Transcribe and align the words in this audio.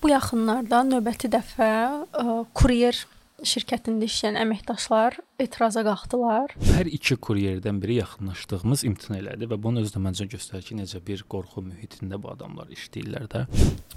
Bu 0.00 0.08
yaxınlarda 0.08 0.80
növbəti 0.88 1.28
dəfə 1.28 1.72
ə, 2.16 2.36
kuryer 2.56 2.96
şirkətində 3.44 4.06
işləyən 4.08 4.38
əməkdaşlar 4.40 5.18
etiraza 5.40 5.82
qalxdılar. 5.84 6.54
Hər 6.74 6.88
iki 6.88 7.16
kuryerdən 7.20 7.80
biri 7.82 7.98
yaxınlaşdığımız 7.98 8.84
imtina 8.88 9.18
elədi 9.20 9.48
və 9.50 9.58
bunun 9.60 9.82
özü 9.82 9.94
də 9.94 10.02
məncə 10.04 10.26
göstərir 10.32 10.64
ki, 10.66 10.78
necə 10.80 11.00
bir 11.04 11.24
qorxu 11.28 11.64
mühitində 11.64 12.16
bu 12.20 12.30
adamlar 12.32 12.72
işləyirlər 12.72 13.28
də. 13.32 13.44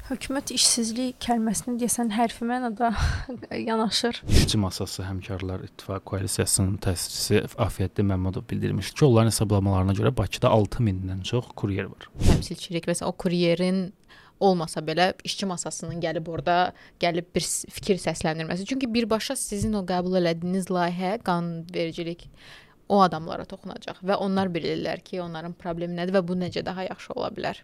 Hökumət 0.09 0.53
işsizlik 0.55 1.19
kəlməsini 1.23 1.79
desən 1.79 2.11
hərfi 2.15 2.47
mənada 2.51 2.93
yanaşır. 3.69 4.23
İşçi 4.27 4.59
masası 4.63 5.07
həmkarlar 5.07 5.63
İttifaq 5.69 6.03
koalisiyasının 6.11 6.77
təsisçisi 6.83 7.43
Afiyətli 7.55 8.07
Məmmədov 8.11 8.47
bildirmişdi 8.49 8.99
ki, 8.99 9.07
onların 9.07 9.31
hesablamalarına 9.31 9.97
görə 9.99 10.15
Bakıda 10.17 10.51
6000-dən 10.51 11.23
çox 11.27 11.51
kuryer 11.55 11.91
var. 11.91 12.07
Təmsilçilik 12.27 12.87
və 12.91 12.99
o 13.07 13.11
kuryerin 13.11 13.85
olmasa 14.39 14.81
belə 14.81 15.11
işçi 15.23 15.45
masasının 15.45 16.01
gəlib 16.03 16.27
orada 16.29 16.73
gəlib 17.01 17.29
bir 17.35 17.45
fikir 17.77 18.01
səsləndirməsi. 18.01 18.65
Çünki 18.65 18.89
birbaşa 18.93 19.35
sizin 19.39 19.73
o 19.79 19.83
qəbul 19.87 20.19
elədiyiniz 20.21 20.69
layihə 20.73 21.17
qanunvericilik 21.27 22.27
o 22.93 23.01
adamlara 23.01 23.45
toxunacaq 23.49 24.01
və 24.05 24.17
onlar 24.21 24.51
bilirlər 24.53 25.01
ki, 25.05 25.19
onların 25.23 25.55
problemi 25.59 25.97
nədir 25.97 26.17
və 26.17 26.21
bu 26.27 26.37
necə 26.37 26.63
daha 26.65 26.85
yaxşı 26.85 27.15
ola 27.15 27.31
bilər. 27.33 27.61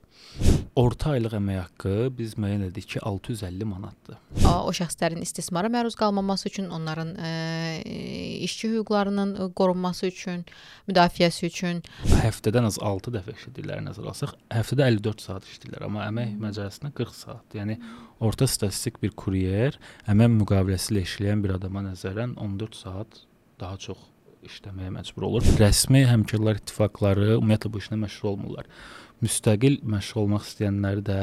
Orta 0.80 1.14
aylıq 1.16 1.36
əmək 1.38 1.60
haqqı 1.60 1.94
biz 2.18 2.36
müəyyən 2.40 2.68
etdik 2.70 2.88
ki, 2.94 3.02
650 3.06 3.68
manatdır. 3.70 4.18
O 4.50 4.74
şəxslərin 4.76 5.22
istismara 5.26 5.70
məruz 5.72 5.98
qalmaması 6.00 6.50
üçün, 6.50 6.70
onların 6.74 7.14
ə, 7.16 7.32
işçi 8.48 8.72
hüquqlarının 8.74 9.36
qorunması 9.58 10.10
üçün, 10.10 10.46
müdafiəsi 10.90 11.50
üçün 11.50 11.82
həftədən 12.24 12.70
az 12.70 12.80
6 12.82 13.14
dəfə 13.18 13.36
işlədirlər 13.38 13.84
nəzərə 13.86 14.14
alsaq, 14.14 14.36
həftədə 14.54 14.88
54 14.94 15.26
saat 15.26 15.50
işləyirlər, 15.50 15.88
amma 15.90 16.06
əmək 16.10 16.38
məcəlləsinə 16.46 16.94
40 16.96 17.20
saat. 17.20 17.58
Yəni 17.58 17.80
orta 18.24 18.48
statistik 18.50 19.02
bir 19.04 19.14
kuryer 19.20 19.78
əmək 20.10 20.32
müqaviləsi 20.42 20.94
ilə 20.94 21.06
işləyən 21.08 21.44
bir 21.46 21.58
adama 21.58 21.86
nəzərən 21.92 22.38
14 22.40 22.80
saat 22.80 23.26
daha 23.60 23.78
çox 23.78 24.08
işləməyə 24.48 24.94
məcbur 24.96 25.26
olur. 25.28 25.46
Rəsmi 25.60 26.06
həmkarlar 26.08 26.62
ittifaqları 26.62 27.36
ümumiyyətlə 27.38 27.72
bu 27.74 27.82
işlə 27.84 28.00
məşğul 28.06 28.32
olmurlar. 28.34 28.70
Müstəqil 29.24 29.82
məşğul 29.84 30.24
olmaq 30.24 30.48
istəyənləri 30.48 31.04
də 31.10 31.20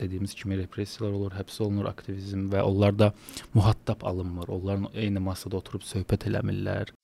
dediyimiz 0.00 0.34
kimi 0.34 0.58
repressiyalar 0.60 1.16
olur, 1.16 1.34
həbs 1.36 1.60
olunur 1.64 1.90
aktivizm 1.90 2.46
və 2.52 2.62
onlar 2.64 2.96
da 2.98 3.12
mühattab 3.54 4.06
alınmır. 4.06 4.48
Onlarla 4.48 4.92
eyni 4.94 5.20
masada 5.20 5.58
oturub 5.60 5.84
söhbət 5.84 6.28
eləmirlər. 6.30 6.94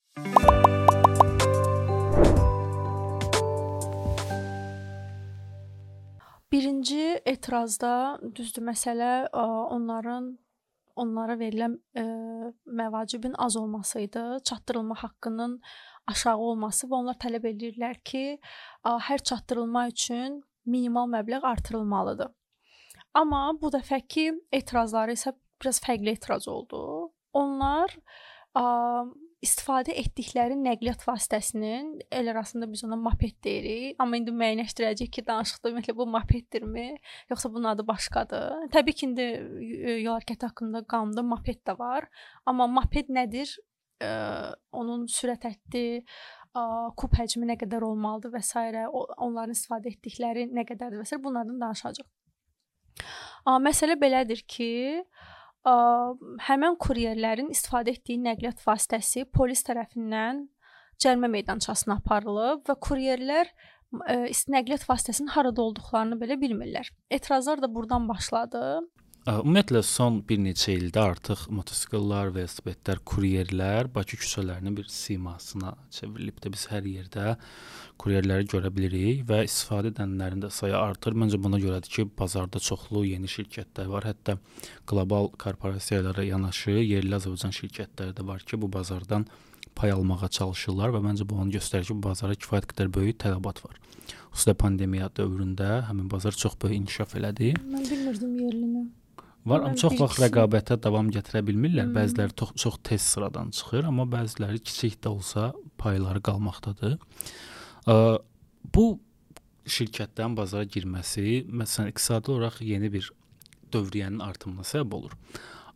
Birinci 6.51 7.19
etirazda 7.25 8.19
düzdür 8.35 8.63
məsələ 8.71 9.27
onların 9.35 10.37
onlara 11.01 11.37
verilən 11.39 11.77
ə, 11.97 12.03
məvacibin 12.79 13.35
az 13.37 13.57
olması 13.59 14.01
idi, 14.05 14.23
çatdırılma 14.49 14.95
haqqının 15.03 15.59
aşağı 16.07 16.37
olması 16.37 16.87
və 16.87 16.99
onlar 17.01 17.19
tələb 17.21 17.47
edirlər 17.51 17.99
ki, 18.03 18.25
ə, 18.85 18.97
hər 19.09 19.23
çatdırılma 19.29 19.87
üçün 19.93 20.41
minimal 20.65 21.09
məbləğ 21.11 21.41
artırılmalıdır. 21.41 22.33
Amma 23.13 23.41
bu 23.61 23.71
dəfəki 23.73 24.29
etirazları 24.51 25.15
isə 25.17 25.33
biraz 25.61 25.79
fərqli 25.83 26.13
etiraz 26.17 26.47
oldu. 26.47 26.81
Onlar 27.33 27.93
ə, 28.57 28.63
istifadə 29.47 29.93
etdikləri 29.97 30.57
nəqliyyat 30.59 31.05
vasitəsinin 31.07 31.93
el 32.13 32.31
arasında 32.33 32.67
biz 32.71 32.83
ona 32.85 32.97
moped 32.99 33.37
deyirik, 33.45 33.95
amma 34.03 34.19
indi 34.19 34.33
müəyyənləşdirəcəyik 34.35 35.13
ki, 35.15 35.23
danışıqda 35.29 35.71
ümumiyyətlə 35.71 35.95
bu 35.97 36.07
mopeddirmi, 36.13 36.87
yoxsa 37.31 37.51
bunun 37.53 37.71
adı 37.71 37.85
başqadır. 37.87 38.67
Təbii 38.75 38.97
ki, 38.97 39.09
indi 39.09 39.27
yol 40.03 40.17
hərəkəti 40.17 40.49
haqqında 40.49 40.83
qanunda 40.91 41.23
moped 41.25 41.63
də 41.67 41.77
var, 41.79 42.09
amma 42.45 42.67
moped 42.79 43.13
nədir? 43.13 43.55
Ə, 44.03 44.09
onun 44.77 45.07
sürət 45.09 45.47
həddi, 45.49 45.85
ə, 46.53 46.65
kub 46.99 47.15
həcmi 47.17 47.47
nə 47.49 47.55
qədər 47.57 47.85
olmalıdır 47.87 48.35
və 48.35 48.43
s. 48.45 48.53
onların 48.93 49.55
istifadə 49.55 49.89
etdikləri 49.95 50.45
nə 50.53 50.67
qədərdir 50.69 51.01
və 51.01 51.07
s. 51.07 51.17
bunlardan 51.23 51.57
danışacağıq. 51.63 52.13
Amma 53.47 53.71
məsələ 53.71 53.95
belədir 53.97 54.43
ki, 54.45 54.69
ə, 55.01 55.36
həmin 56.47 56.77
kuryerlərin 56.81 57.49
istifadə 57.53 57.95
etdiyi 57.95 58.19
nəqliyyat 58.23 58.61
vasitəsi 58.65 59.25
polis 59.33 59.63
tərəfindən 59.67 60.45
cərimə 61.01 61.29
meydançasına 61.33 61.99
aparılıb 61.99 62.63
və 62.69 62.75
kuryerlər 62.87 63.49
ə, 63.49 64.27
nəqliyyat 64.53 64.85
vasitəsinin 64.89 65.33
harada 65.35 65.65
olduqlarını 65.65 66.19
belə 66.21 66.39
bilmirlər. 66.41 66.91
Etirazlar 67.09 67.61
da 67.61 67.73
burdan 67.73 68.07
başladı. 68.09 68.63
Ümumiyyətlə 69.27 69.81
son 69.83 70.21
bir 70.23 70.37
neçə 70.39 70.71
ildə 70.71 71.01
artıq 71.03 71.41
mototsikllər, 71.51 72.29
velosipedlər, 72.31 73.01
kuryerlər 73.11 73.89
Bakı 73.91 74.15
küçələrinin 74.21 74.77
bir 74.77 74.85
simasına 74.87 75.73
çevrilibdir. 75.91 76.53
Biz 76.53 76.63
hər 76.71 76.87
yerdə 76.87 77.33
kuryerləri 77.99 78.47
görə 78.53 78.71
bilirik 78.71 79.25
və 79.27 79.41
istifadə 79.43 79.91
edənlərin 79.91 80.45
də 80.45 80.51
sayı 80.55 80.77
artır. 80.79 81.17
Məncə 81.19 81.41
buna 81.43 81.59
görədir 81.59 81.91
ki, 81.91 82.05
bazarda 82.21 82.61
çoxlu 82.69 83.03
yeni 83.09 83.27
şirkətlər 83.33 83.91
var. 83.91 84.07
Hətta 84.07 84.37
qlobal 84.87 85.33
korporasiyalara 85.43 86.23
yanaşı 86.29 86.77
yerli 86.77 87.19
Azərbaycan 87.19 87.51
şirkətləri 87.59 88.15
də 88.15 88.27
var 88.31 88.47
ki, 88.47 88.61
bu 88.63 88.71
bazardan 88.71 89.27
pay 89.75 89.91
almağa 89.91 90.31
çalışırlar 90.39 90.95
və 90.95 91.03
məncə 91.03 91.27
bu 91.27 91.41
onu 91.43 91.59
göstərir 91.59 91.91
ki, 91.91 91.99
bu 91.99 92.07
bazara 92.07 92.39
kifayət 92.39 92.71
qədər 92.71 92.95
böyük 92.95 93.19
tələbat 93.25 93.59
var. 93.67 93.75
Xüsusilə 94.31 94.53
pandemiya 94.61 95.11
dövründə 95.17 95.81
həmin 95.89 96.07
bazar 96.11 96.35
çox 96.37 96.55
böyük 96.61 96.79
inkişaf 96.81 97.15
elədi. 97.19 97.55
Mən 97.67 97.85
bilmirdim 97.89 98.33
yerlini. 98.39 98.66
Var, 99.47 99.63
amma 99.63 99.79
çox 99.79 99.95
vaxt 100.01 100.19
rəqabətə 100.25 100.75
davam 100.83 101.09
gətirə 101.13 101.41
bilmirlər. 101.47 101.87
Hmm. 101.87 101.95
Bəziləri 101.95 102.35
çox, 102.39 102.53
çox 102.59 102.79
tez 102.83 103.03
sıradan 103.13 103.51
çıxır, 103.55 103.87
amma 103.91 104.03
bəziləri 104.11 104.59
kiçik 104.59 104.99
də 105.03 105.13
olsa 105.13 105.51
payları 105.79 106.21
qalmaqdadır. 106.27 106.97
Bu 108.75 108.85
şirkətlərin 109.67 110.35
bazara 110.35 110.67
girməsi 110.67 111.45
məsələn 111.47 111.93
iqtisadi 111.93 112.33
olaraq 112.33 112.59
yeni 112.67 112.91
bir 112.91 113.07
dövriyyənin 113.73 114.23
artımına 114.23 114.67
səbəb 114.67 114.95
olur. 114.99 115.15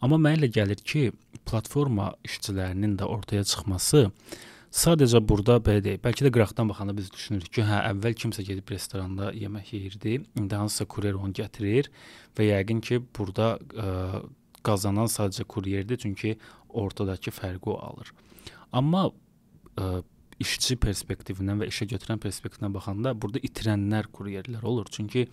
Amma 0.02 0.18
mənə 0.20 0.42
elə 0.42 0.52
gəlir 0.52 0.80
ki, 0.92 1.12
platforma 1.48 2.12
işçilərinin 2.28 2.98
də 3.00 3.08
ortaya 3.08 3.44
çıxması 3.48 4.08
Sadəcə 4.72 5.20
burada 5.28 5.58
belə 5.60 5.82
deyək, 5.84 6.00
bəlkə 6.00 6.24
də 6.24 6.30
qıraqdan 6.32 6.70
baxanda 6.72 6.94
biz 6.96 7.10
düşünürük 7.12 7.50
ki, 7.58 7.64
hə, 7.68 7.82
əvvəl 7.90 8.14
kimsə 8.22 8.46
gedib 8.48 8.70
restoranda 8.72 9.34
yemək 9.36 9.74
yeyirdi, 9.76 10.14
indi 10.40 10.56
hansısa 10.56 10.88
kuryer 10.94 11.18
onu 11.20 11.36
gətirir 11.36 11.90
və 12.38 12.48
yəqin 12.48 12.80
ki, 12.88 13.02
burada 13.18 13.58
ə, 13.60 14.22
qazanan 14.64 15.12
sadəcə 15.12 15.44
kuryerdir, 15.52 16.00
çünki 16.00 16.38
ortadakı 16.70 17.34
fərqi 17.36 17.74
o 17.74 17.76
alır. 17.84 18.14
Amma 18.72 19.10
ə, 19.76 19.92
işçi 20.42 20.78
perspektivindən 20.82 21.60
və 21.62 21.68
işə 21.68 21.90
götürən 21.92 22.24
perspektivindən 22.24 22.74
baxanda 22.78 23.12
burada 23.12 23.44
itirənlər 23.44 24.08
kuryerlər 24.16 24.64
olur. 24.64 24.88
Çünki 24.88 25.28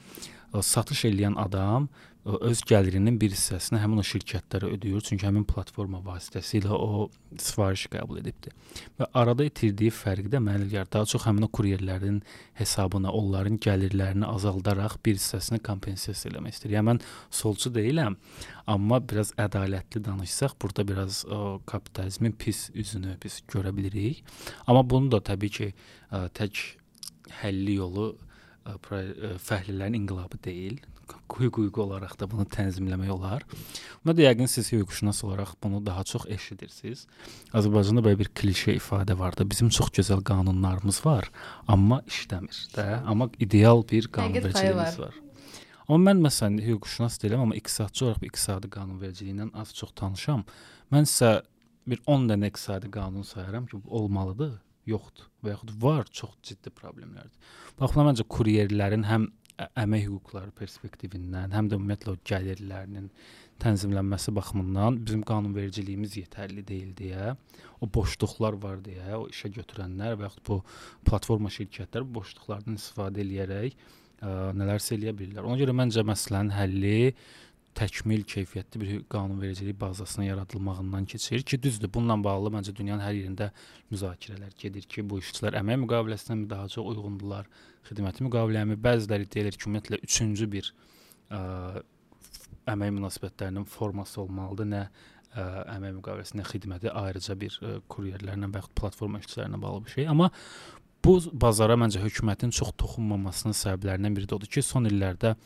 satış 0.63 1.05
edən 1.13 1.37
adam 1.41 1.89
öz 2.29 2.61
gəlirinin 2.69 3.17
bir 3.21 3.33
hissəsini 3.33 3.79
həmin 3.81 4.03
o 4.03 4.05
şirkətlərə 4.05 4.69
ödəyir, 4.75 5.01
çünki 5.05 5.25
həmin 5.25 5.47
platforma 5.49 6.01
vasitəsilə 6.05 6.75
o 6.75 7.07
sifariş 7.41 7.87
qəbul 7.93 8.21
edibdir. 8.21 8.53
Və 8.99 9.09
arada 9.17 9.47
itirdiyi 9.49 9.93
fərqi 9.95 10.29
də 10.33 10.41
mənə 10.45 10.67
gəlir 10.69 10.91
daha 10.93 11.09
çox 11.09 11.25
həmin 11.29 11.47
o 11.47 11.51
kuryerlərin 11.57 12.21
hesabına, 12.61 13.13
onların 13.17 13.57
gəlirlərini 13.65 14.29
azaldaraq 14.29 14.99
bir 15.07 15.17
hissəsini 15.17 15.63
kompensasiya 15.65 16.35
eləmək 16.35 16.59
istəyir. 16.59 16.77
Yəni 16.77 16.91
mən 16.91 17.03
solçu 17.41 17.73
deyiləm, 17.75 18.19
amma 18.69 19.01
biraz 19.01 19.33
ədalətli 19.41 20.05
danışsaq, 20.05 20.59
burada 20.61 20.85
biraz 20.89 21.25
o 21.25 21.61
kapitalizmin 21.67 22.37
pis 22.37 22.69
üzünü 22.75 23.17
biz 23.25 23.41
görə 23.49 23.73
bilirik. 23.77 24.25
Amma 24.67 24.85
bunu 24.85 25.15
da 25.17 25.25
təbii 25.33 25.55
ki, 25.61 25.73
ə, 26.13 26.27
tək 26.37 26.65
həlli 27.41 27.81
yolu 27.81 28.13
fəhlələrin 29.49 29.97
inqilabı 30.03 30.41
deyil 30.45 30.79
hüquqi 31.39 31.81
olaraq 31.81 32.17
da 32.21 32.29
bunu 32.31 32.45
tənzimləmək 32.53 33.11
olar. 33.13 33.45
Də 34.07 34.25
yəqin 34.25 34.49
siz 34.51 34.71
hüquqşünas 34.73 35.23
olaraq 35.25 35.55
bunu 35.63 35.81
daha 35.87 36.05
çox 36.05 36.27
eşidirsiniz. 36.29 37.07
Azərbaycanda 37.53 38.05
belə 38.05 38.19
bir 38.19 38.31
klişe 38.35 38.77
ifadə 38.79 39.19
var 39.19 39.37
da, 39.39 39.47
bizim 39.51 39.69
çox 39.69 39.93
gözəl 39.99 40.23
qanunlarımız 40.25 41.01
var, 41.07 41.31
amma 41.69 42.03
işləmir 42.09 42.61
də, 42.75 42.87
amma 43.05 43.31
ideal 43.39 43.85
bir 43.91 44.09
qanunvericiliyimiz 44.13 44.99
var. 44.99 45.15
Amma 45.89 46.11
mən 46.11 46.25
məsələn 46.27 46.61
hüquqşünas 46.67 47.21
deyiləm, 47.23 47.47
amma 47.47 47.57
iqtisadçı 47.57 48.05
olaraq 48.07 48.29
iqtisadi 48.29 48.73
qanunvericiliyindən 48.77 49.55
az 49.57 49.73
çox 49.77 49.95
tanışam. 49.97 50.45
Mən 50.93 51.09
isə 51.09 51.39
bir 51.89 52.03
10 52.07 52.29
dənə 52.33 52.51
iqtisadi 52.53 52.91
qanun 52.93 53.25
sayıram 53.25 53.67
ki, 53.67 53.81
bu 53.85 53.97
olmalıdır 54.01 54.59
yoxdur 54.89 55.29
və 55.45 55.55
yaxud 55.55 55.75
var 55.83 56.09
çox 56.21 56.39
ciddi 56.51 56.73
problemlərdir. 56.75 57.53
Bax 57.79 57.95
buna 57.95 58.11
məncə 58.11 58.27
kuryerlərin 58.37 59.07
həm 59.09 59.29
əmək 59.59 60.07
hüquqları 60.07 60.53
perspektivindən, 60.55 61.53
həm 61.55 61.69
də 61.71 61.79
ümumiyyətlə 61.79 62.13
o 62.15 62.19
gəlirlərinin 62.31 63.09
tənzimlənməsi 63.63 64.35
baxımından 64.37 65.01
bizim 65.03 65.25
qanunvericiliyimiz 65.27 66.15
yetərli 66.21 66.63
deyil 66.67 66.93
deyə, 66.99 67.33
o 67.83 67.89
boşluqlar 67.95 68.59
var 68.63 68.79
deyə, 68.85 69.17
o 69.19 69.27
işə 69.33 69.51
götürənlər 69.57 70.15
və 70.21 70.29
yaxud 70.29 70.45
bu 70.47 70.61
platforma 71.09 71.51
şirkətlər 71.51 72.07
bu 72.07 72.21
boşluqlardan 72.21 72.79
istifadə 72.79 73.25
eləyərək 73.25 73.75
ə, 73.75 74.31
nələrsə 74.61 74.95
eləyə 74.95 75.17
bilirlər. 75.19 75.51
Ona 75.51 75.59
görə 75.59 75.75
məncə 75.81 76.07
məsələnin 76.07 76.55
həlli 76.55 76.95
təkmil 77.79 78.25
keyfiyyətli 78.27 78.81
bir 78.83 79.03
qanunvericilik 79.13 79.81
bazasının 79.81 80.27
yaradılmağından 80.27 81.05
keçir 81.05 81.43
ki, 81.43 81.63
düzdür, 81.63 81.91
bununla 81.95 82.17
bağlı 82.25 82.51
məncə 82.57 82.75
dünyanın 82.77 83.05
hər 83.05 83.15
yerində 83.17 83.51
müzakirələr 83.93 84.55
gedir 84.59 84.87
ki, 84.91 85.05
bu 85.09 85.21
işçilər 85.23 85.59
əmək 85.61 85.79
müqaviləsinə 85.85 86.37
mi 86.41 86.49
daha 86.51 86.69
çox 86.73 86.89
uyğundurlar, 86.93 87.47
xidməti 87.89 88.27
müqaviləmi? 88.27 88.79
Bəziləri 88.83 89.29
deyir 89.35 89.55
ki, 89.55 89.69
ümumiyyətlə 89.69 90.01
üçüncü 90.09 90.49
bir 90.57 90.73
ə, 91.31 91.43
əmək 92.75 92.97
münasibətlərinin 92.97 93.69
forması 93.71 94.21
olmalıdır, 94.25 94.71
nə 94.73 94.83
ə, 94.89 95.45
əmək 95.77 95.95
müqaviləsi, 96.01 96.39
nə 96.41 96.49
xidməti 96.51 96.91
ayrıca 96.91 97.39
bir 97.39 97.61
ə, 97.63 97.77
kuryerlərlə 97.95 98.51
və 98.51 98.63
yaxud 98.63 98.75
platforma 98.81 99.23
işçilərinə 99.23 99.63
bağlı 99.63 99.85
bir 99.87 99.95
şey. 99.95 100.09
Amma 100.11 100.33
bu 101.05 101.15
bazara 101.47 101.79
məncə 101.79 102.03
hökumətin 102.03 102.51
çox 102.59 102.75
toxunmamasının 102.83 103.55
səbəblərindən 103.55 104.19
biri 104.19 104.29
də 104.29 104.37
odur 104.37 104.51
ki, 104.51 104.67
son 104.67 104.91
illərdə 104.91 105.37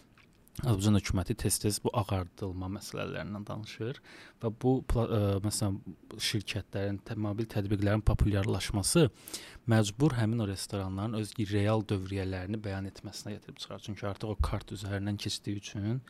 Azərbaycan 0.61 0.99
hökuməti 0.99 1.35
tez-tez 1.41 1.79
bu 1.83 1.91
ağardılma 1.97 2.69
məsələlərindən 2.75 3.47
danışır 3.49 3.99
və 4.43 4.51
bu 4.63 4.75
ə, 5.01 5.39
məsələn 5.43 5.79
şirkətlərin, 6.23 6.99
mobil 7.25 7.49
tətbiqlərin 7.51 8.05
populyarlaşması 8.07 9.07
məcbur 9.73 10.15
həmin 10.19 10.45
o 10.45 10.49
restoranların 10.51 11.17
öz 11.19 11.33
real 11.51 11.83
dövriyyələrini 11.89 12.61
bəyan 12.63 12.87
etməsinə 12.93 13.39
gətirib 13.39 13.59
çıxarır. 13.65 13.87
Çünki 13.89 14.07
artıq 14.13 14.35
o 14.35 14.37
kart 14.45 14.75
üzərindən 14.77 15.19
keçdiyi 15.25 15.63
üçün 15.63 16.03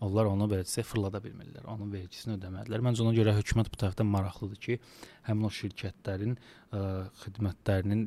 onlar 0.00 0.30
onu 0.30 0.46
belə 0.46 0.62
desək 0.62 0.86
fırlada 0.86 1.18
bilmirlər. 1.24 1.66
Onun 1.66 1.90
vergisini 1.92 2.36
ödəmədilər. 2.38 2.84
Məncə 2.86 3.02
ona 3.02 3.16
görə 3.16 3.34
hökumət 3.40 3.72
bu 3.72 3.82
tərəfdən 3.82 4.08
maraqlıdır 4.08 4.62
ki, 4.62 4.78
həmin 5.26 5.50
o 5.50 5.52
şirkətlərin 5.58 6.38
ə, 6.38 6.84
xidmətlərinin 7.24 8.06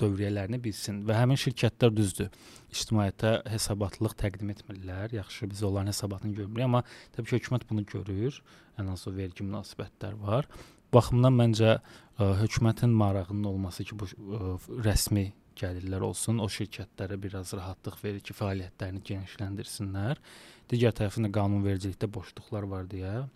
dövriyyələrini 0.00 0.60
bilsin 0.64 1.02
və 1.08 1.16
həmin 1.18 1.38
şirkətlər 1.40 1.92
düzdür. 1.94 2.30
İctimaiyyətə 2.74 3.32
hesabatlıq 3.52 4.16
təqdim 4.20 4.50
etmirlər. 4.54 5.14
Yaxşı, 5.14 5.50
biz 5.50 5.62
onların 5.62 5.92
hesabatını 5.92 6.34
görmürük, 6.40 6.64
amma 6.66 6.82
təbii 7.16 7.30
ki, 7.30 7.38
hökumət 7.38 7.68
bunu 7.70 7.84
görür. 7.92 8.40
Ən 8.80 8.90
az 8.92 9.06
o 9.08 9.14
vergi 9.14 9.46
münasibətlər 9.46 10.18
var. 10.22 10.48
Baxımdan 10.94 11.34
məncə 11.38 11.70
ə, 11.78 12.30
hökumətin 12.42 12.94
marağının 12.94 13.46
olması 13.52 13.86
ki, 13.86 13.98
bu 13.98 14.10
ə, 14.10 14.56
rəsmi 14.86 15.28
gəlirlər 15.58 16.04
olsun, 16.06 16.40
o 16.42 16.48
şirkətlərə 16.50 17.18
biraz 17.20 17.52
rahatlıq 17.56 18.00
verir 18.04 18.24
ki, 18.24 18.36
fəaliyyətlərini 18.36 19.02
genişləndirsinlər. 19.10 20.20
Digər 20.70 20.94
tərəfindən 20.96 21.34
qanunvericilikdə 21.34 22.08
boşluqlar 22.10 22.66
var 22.70 22.88
deyə 22.90 23.26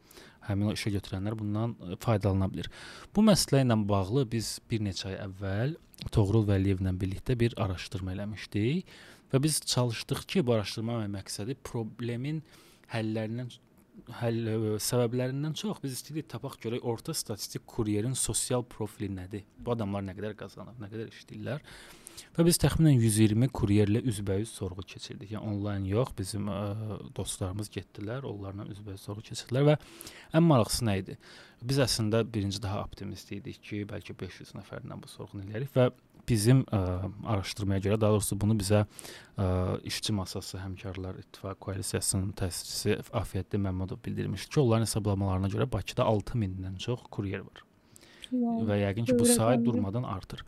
həmin 0.49 0.70
o 0.70 0.75
işə 0.76 0.93
götürənlər 0.94 1.37
bundan 1.38 1.75
faydalana 2.03 2.49
bilər. 2.53 2.70
Bu 3.15 3.25
məsələ 3.26 3.62
ilə 3.67 3.76
bağlı 3.88 4.25
biz 4.32 4.56
bir 4.70 4.82
neçə 4.87 5.12
ay 5.12 5.20
əvvəl 5.26 5.76
Toğrul 6.15 6.47
Vəliyevlə 6.49 6.94
birlikdə 6.97 7.37
bir 7.38 7.56
araşdırma 7.61 8.15
eləmişdik 8.15 8.93
və 9.32 9.43
biz 9.44 9.61
çalışdıq 9.75 10.25
ki, 10.31 10.44
bu 10.47 10.56
araşdırma 10.56 11.03
məqsədi 11.19 11.59
problemin 11.69 12.41
həllərindən 12.94 13.50
həll 14.21 14.79
səbəblərindən 14.81 15.56
çox 15.59 15.82
biz 15.82 15.99
istəyirik 15.99 16.29
tapaq 16.31 16.56
görək 16.62 16.85
orta 16.87 17.14
statistik 17.14 17.67
kuryerin 17.67 18.14
sosial 18.17 18.62
profili 18.62 19.11
nədir? 19.12 19.44
Bu 19.59 19.75
adamlar 19.75 20.06
nə 20.06 20.14
qədər 20.17 20.37
qazanır, 20.38 20.79
nə 20.81 20.88
qədər 20.93 21.11
işləyirlər? 21.12 21.64
Və 22.37 22.44
biz 22.47 22.59
təxminən 22.62 22.99
120 22.99 23.50
kuryerlə 23.55 24.03
üzbəüz 24.11 24.50
sorğu 24.55 24.85
keçirdik. 24.93 25.32
Yəni 25.35 25.53
onlayn 25.53 25.87
yox, 25.88 26.15
bizim 26.19 26.50
ə, 26.53 26.59
dostlarımız 27.17 27.70
getdilər, 27.75 28.26
onlarla 28.29 28.69
üzbəüz 28.73 29.05
sorğu 29.05 29.25
keçirdilər 29.31 29.67
və 29.69 29.79
ən 30.38 30.47
maraqlısı 30.47 30.88
nə 30.88 30.99
idi? 31.03 31.19
Biz 31.69 31.81
əslində 31.87 32.23
birinci 32.35 32.62
daha 32.62 32.82
optimist 32.85 33.32
idik 33.35 33.62
ki, 33.65 33.82
bəlkə 33.91 34.15
500 34.19 34.55
nəfərlə 34.59 35.00
bu 35.03 35.11
sorğunu 35.11 35.47
eləyərik 35.47 35.75
və 35.75 35.88
bizim 36.29 36.65
ə, 36.75 36.81
araşdırmaya 37.35 37.85
görə, 37.87 38.00
daha 38.00 38.17
doğrusu 38.17 38.38
bunu 38.41 38.59
bizə 38.61 38.82
ə, 38.85 39.47
işçi 39.88 40.14
masası 40.17 40.61
həmkarlar 40.61 41.21
İttifaq 41.23 41.61
koalisiyasının 41.64 42.35
təsisçisi 42.38 42.99
Afiyətli 43.23 43.62
Məmmədov 43.64 44.03
bildirmişdi 44.05 44.53
ki, 44.53 44.61
onların 44.64 44.88
hesablamalarına 44.88 45.50
görə 45.55 45.71
Bakıda 45.73 46.09
6000-dən 46.11 46.76
çox 46.85 47.09
kuryer 47.11 47.47
var. 47.47 47.68
Və 48.32 48.80
yəqin 48.82 49.06
ki, 49.08 49.14
bu 49.19 49.28
sayı 49.28 49.60
durmadan 49.64 50.04
artır. 50.08 50.42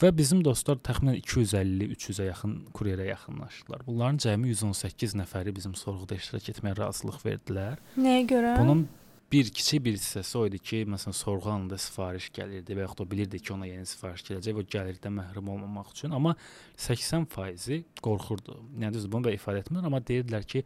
Və 0.00 0.10
bizim 0.16 0.42
dostlar 0.44 0.80
təxminən 0.84 1.20
250-300-ə 1.20 2.28
yaxın 2.28 2.58
kuryerə 2.76 3.08
yaxınlaşdılar. 3.12 3.86
Bunların 3.86 4.20
cəmi 4.24 4.52
118 4.52 5.16
nəfəri 5.22 5.54
bizim 5.56 5.74
sorğuda 5.78 6.18
iştirak 6.20 6.50
etməyə 6.54 6.76
razılıq 6.82 7.22
verdilər. 7.24 7.80
Nəyə 7.96 8.28
görə? 8.30 8.58
Bunun 8.60 8.86
bir 9.32 9.50
kiçik 9.50 9.84
bir 9.84 9.96
hissəsi 9.96 10.36
o 10.38 10.44
idi 10.46 10.58
ki, 10.62 10.82
məsələn, 10.90 11.16
sorğu 11.18 11.50
anında 11.54 11.78
sifariş 11.80 12.28
gəlirdi 12.36 12.76
və 12.76 12.84
yaxud 12.84 13.00
da 13.00 13.06
bilirdi 13.10 13.40
ki, 13.42 13.52
ona 13.56 13.66
yeni 13.66 13.86
sifariş 13.88 14.26
gələcək 14.28 14.58
və 14.58 14.64
gəlirdən 14.76 15.16
məhrum 15.18 15.48
olmamaq 15.56 15.90
üçün, 15.94 16.14
amma 16.14 16.36
80%-i 16.76 17.80
qorxurdu. 18.04 18.60
Yəni 18.82 18.94
düzdür, 18.94 19.12
bunu 19.14 19.28
belə 19.28 19.40
ifadə 19.40 19.64
etmirlər, 19.64 19.88
amma 19.90 20.02
deyirdilər 20.10 20.46
ki, 20.52 20.62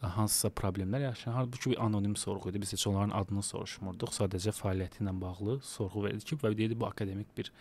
hansısa 0.00 0.48
problemlər 0.48 1.02
yaşayan, 1.02 1.32
halbuki 1.32 1.70
bir 1.70 1.84
anonim 1.84 2.16
sorğu 2.16 2.50
idi. 2.50 2.60
Biz 2.60 2.72
heç 2.72 2.86
onların 2.86 3.14
adını 3.16 3.42
soruşmurduq. 3.42 4.12
Sadəcə 4.18 4.52
fəaliyyəti 4.56 5.02
ilə 5.04 5.14
bağlı 5.20 5.60
sorğu 5.62 6.04
verildi 6.04 6.24
ki, 6.24 6.38
və 6.42 6.52
deyirdi 6.58 6.78
bu 6.80 6.86
akademik 6.86 7.32
bir 7.38 7.52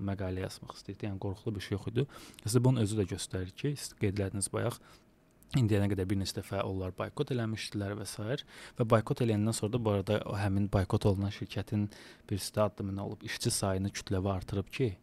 məqalə 0.00 0.44
yazmaq 0.46 0.74
istəyirdi. 0.78 1.06
Yəni 1.06 1.22
qorxulu 1.22 1.54
bir 1.54 1.66
şey 1.68 1.76
yox 1.78 1.88
idi. 1.92 2.06
Sizə 2.44 2.64
bunun 2.64 2.82
özü 2.82 3.00
də 3.00 3.08
göstərir 3.14 3.54
ki, 3.54 3.74
qeyd 4.00 4.18
elədiniz 4.18 4.50
bayaq 4.52 4.80
İndiyənə 5.54 5.86
qədər 5.92 6.06
bir 6.10 6.18
neçə 6.18 6.40
dəfə 6.40 6.64
onlar 6.66 6.90
boykot 6.98 7.30
eləmişdilər 7.30 7.92
və 8.00 8.06
s. 8.08 8.38
və 8.78 8.86
boykot 8.90 9.20
eləyəndən 9.22 9.54
sonra 9.54 9.76
da 9.76 9.80
bu 9.86 9.92
arada 9.92 10.16
həmin 10.40 10.66
boykot 10.72 11.06
olunan 11.06 11.30
şirkətin 11.30 11.84
bir 12.30 12.40
nə 12.40 13.00
olub? 13.00 13.22
İşçi 13.22 13.50
sayını 13.50 13.92
kütləvi 13.94 14.32
artırıb 14.32 14.66
ki, 14.66 14.96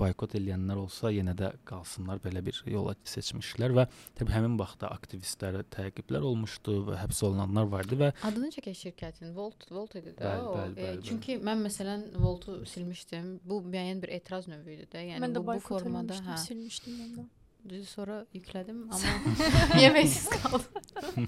boykot 0.00 0.34
eləyənlər 0.38 0.80
olsa 0.80 1.10
yenə 1.14 1.34
də 1.38 1.52
qalsınlar 1.68 2.20
belə 2.24 2.42
bir 2.44 2.60
yola 2.70 2.94
seçmişlər 3.08 3.74
və 3.78 3.86
təbii 4.18 4.36
həmin 4.36 4.58
vaxtda 4.60 4.90
aktivistlər 4.92 5.60
təqiblər 5.74 6.26
olmuşdu 6.30 6.76
və 6.90 7.00
həbs 7.02 7.22
olunanlar 7.28 7.70
vardı 7.72 7.98
və 8.00 8.12
adını 8.28 8.52
çəkən 8.56 8.76
şirkətin 8.82 9.34
Volt 9.36 9.66
Volt 9.70 9.96
idi 10.00 10.14
də 10.18 10.24
bəli, 10.26 10.46
o. 10.46 10.54
Bəli, 10.56 10.76
bəli, 10.76 10.86
bəli. 10.86 11.02
E, 11.02 11.08
çünki 11.08 11.38
mən 11.46 11.64
məsələn 11.66 12.06
Voltu 12.20 12.60
silmişdim. 12.68 13.36
Bu 13.44 13.62
müəyyən 13.66 14.00
bir 14.02 14.14
etiraz 14.20 14.48
növü 14.50 14.78
idi 14.78 14.88
də. 14.92 15.04
Yəni 15.12 15.24
mən 15.24 15.36
bu, 15.38 15.46
bu 15.48 15.60
formada 15.64 16.18
hə. 16.26 16.40
silmişdim 16.44 16.98
mən 17.00 17.12
də. 17.18 17.28
Düz 17.68 17.88
sonra 17.88 18.24
yüklədim, 18.34 18.86
amma 18.94 19.80
yeməksiz 19.84 20.28
qaldım. 20.32 21.26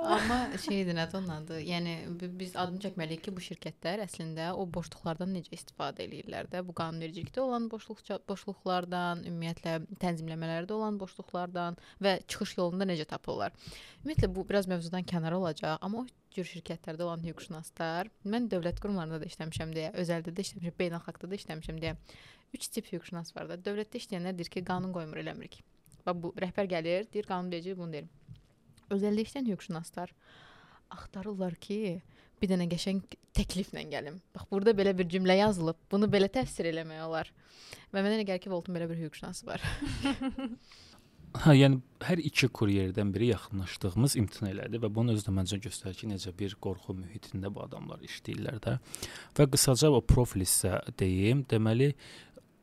amma 0.00 0.38
şeydir, 0.62 0.94
nədir 0.96 1.18
onun 1.18 1.32
adı? 1.34 1.58
Yəni 1.66 1.94
biz 2.38 2.54
adını 2.56 2.80
çəkməliyik 2.84 3.24
ki, 3.26 3.34
bu 3.36 3.42
şirkətlər 3.44 4.04
əslində 4.06 4.52
o 4.54 4.66
boşluqlardan 4.76 5.34
necə 5.34 5.52
istifadə 5.56 6.06
eləyirlər 6.06 6.50
də. 6.52 6.62
Bu 6.66 6.74
qanunvericilikdə 6.78 7.42
olan 7.42 7.68
boşluq 7.72 8.04
boşluqlardan, 8.30 9.26
ümumiyyətlə 9.28 9.76
tənzimləmələrdə 10.04 10.78
olan 10.78 10.98
boşluqlardan 11.02 11.78
və 12.02 12.16
çıxış 12.26 12.56
yolunda 12.60 12.88
necə 12.92 13.08
tapırlar. 13.10 13.52
Ümumiyyətlə 14.04 14.32
bu 14.34 14.46
biraz 14.48 14.70
mövzudan 14.70 15.04
kənar 15.04 15.36
olacaq, 15.36 15.78
amma 15.82 16.04
o 16.04 16.08
cür 16.34 16.46
şirkətlərdə 16.46 17.02
olan 17.02 17.24
hüquqşünaslar, 17.26 18.10
mən 18.30 18.46
dövlət 18.52 18.78
qurumlarında 18.82 19.18
da 19.20 19.26
işləmişəm 19.26 19.72
deyə, 19.74 19.94
özəldə 19.98 20.30
də 20.30 20.44
işləmişəm, 20.46 20.76
beynəlxalqda 20.78 21.30
da 21.30 21.40
işləmişəm 21.40 21.80
deyə 21.82 21.96
3 22.54 22.68
tip 22.68 22.92
hüquqşünas 22.92 23.34
var 23.36 23.48
da. 23.50 23.58
Dövlətdə 23.58 24.00
işləyənlər 24.00 24.36
deyir 24.38 24.50
ki, 24.52 24.64
qanun 24.66 24.94
qoymur 24.94 25.22
eləmirik. 25.22 25.60
Bax 26.06 26.22
bu 26.22 26.32
rəhbər 26.40 26.70
gəlir, 26.70 27.06
deyir 27.12 27.28
qanun 27.28 27.50
verici 27.52 27.76
bunu 27.78 27.96
deyir. 27.96 28.08
Özəldə 28.90 29.26
işləyən 29.26 29.50
hüquqşünaslar 29.52 30.14
axtarırlar 30.90 31.54
ki, 31.62 32.00
bir 32.42 32.50
dənə 32.50 32.66
qəşəng 32.70 33.02
təkliflə 33.36 33.84
gəlim. 33.92 34.18
Bax 34.34 34.48
burada 34.50 34.74
belə 34.76 34.96
bir 34.98 35.08
cümlə 35.12 35.38
yazılıb, 35.38 35.78
bunu 35.92 36.10
belə 36.10 36.30
təfsir 36.32 36.70
eləmək 36.72 37.04
olar. 37.06 37.30
Və 37.94 38.02
mənə 38.02 38.18
elə 38.18 38.26
gəlir 38.28 38.42
ki, 38.42 38.52
Voltun 38.52 38.76
belə 38.76 38.90
bir 38.90 38.98
hüquqşünası 39.04 39.46
var. 39.46 39.66
Hə, 41.30 41.52
yəni 41.54 41.76
hər 42.02 42.18
iki 42.26 42.48
kuryerdən 42.50 43.12
biri 43.14 43.28
yaxınlaşdığımız 43.28 44.16
imtina 44.18 44.50
elədi 44.50 44.80
və 44.82 44.88
bunun 44.90 45.14
özü 45.14 45.28
də 45.28 45.34
məncə 45.36 45.58
göstərir 45.62 45.94
ki, 46.00 46.08
necə 46.10 46.32
bir 46.34 46.56
qorxu 46.64 46.96
mühitində 46.98 47.52
bu 47.54 47.62
adamlar 47.62 48.02
işləyirlər 48.02 48.58
də. 48.64 48.74
Və 49.38 49.46
qısaca 49.52 49.92
o 49.94 50.00
profil 50.02 50.42
isə 50.42 50.80
deyim, 50.98 51.44
deməli 51.46 51.92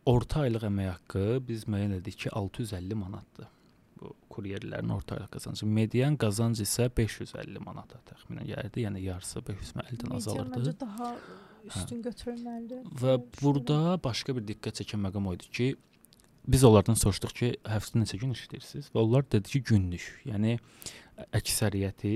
orta 0.07 0.45
aylıq 0.45 0.65
əmək 0.69 0.89
haqqı 0.93 1.23
biz 1.47 1.67
müəyyən 1.69 1.97
etdik 1.99 2.19
ki, 2.23 2.31
650 2.31 2.97
manatdır. 3.01 3.49
Bu 3.97 4.13
kuryerlərin 4.33 4.93
orta 4.93 5.15
aylıq 5.17 5.31
qazancı. 5.33 5.65
Median 5.79 6.17
qazanc 6.21 6.61
isə 6.63 6.87
550 6.97 7.63
manata 7.65 7.99
təxminən 8.11 8.47
gəlirdi. 8.51 8.85
Yəni 8.85 9.03
yarısı 9.07 9.43
550-dən 9.49 10.15
azalırdı. 10.19 10.61
Məncə 10.61 10.75
daha 10.83 11.11
üstün 11.67 11.99
hə. 11.99 12.07
götürülməlidir. 12.09 12.87
Və 13.01 13.17
burada 13.41 13.97
başqa 14.03 14.37
bir 14.37 14.47
diqqət 14.53 14.83
çəkən 14.83 15.03
məqam 15.07 15.27
o 15.27 15.35
idi 15.37 15.51
ki, 15.59 15.69
biz 16.47 16.63
onlardan 16.63 16.95
soruşduq 16.99 17.33
ki, 17.41 17.53
həftədə 17.67 18.03
neçə 18.05 18.21
gün 18.21 18.35
işləyirsiniz? 18.35 18.91
Və 18.93 19.03
onlar 19.03 19.25
dedi 19.31 19.57
ki, 19.57 19.63
günlük. 19.73 20.05
Yəni 20.29 20.59
əksəriyyəti 21.35 22.13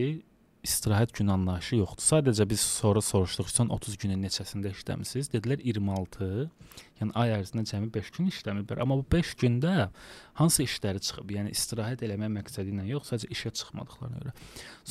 istirahət 0.64 1.16
günü 1.18 1.34
anlayışı 1.34 1.80
yoxdur. 1.80 2.04
Sadəcə 2.06 2.46
biz 2.50 2.62
sonra 2.62 3.02
soruşduq, 3.02 3.50
son 3.50 3.72
30 3.74 3.98
günün 4.04 4.22
neçəsində 4.26 4.72
işləmisiniz? 4.76 5.32
Dedilər 5.34 5.64
26. 5.66 6.28
Yəni 7.02 7.16
ay 7.18 7.34
ərzində 7.40 7.64
cəmi 7.72 7.90
5 7.94 8.12
gün 8.18 8.30
işləmiblər. 8.30 8.84
Amma 8.84 9.00
bu 9.00 9.06
5 9.12 9.34
gündə 9.42 9.90
hansı 10.38 10.68
işləri 10.68 11.02
çıxıb? 11.08 11.34
Yəni 11.38 11.56
istirahət 11.56 12.06
eləmək 12.06 12.34
məqsədi 12.38 12.76
ilə 12.76 12.86
yox, 12.92 13.10
sadəcə 13.10 13.32
işə 13.34 13.54
çıxmadıqlarına 13.58 14.22
görə. 14.22 14.36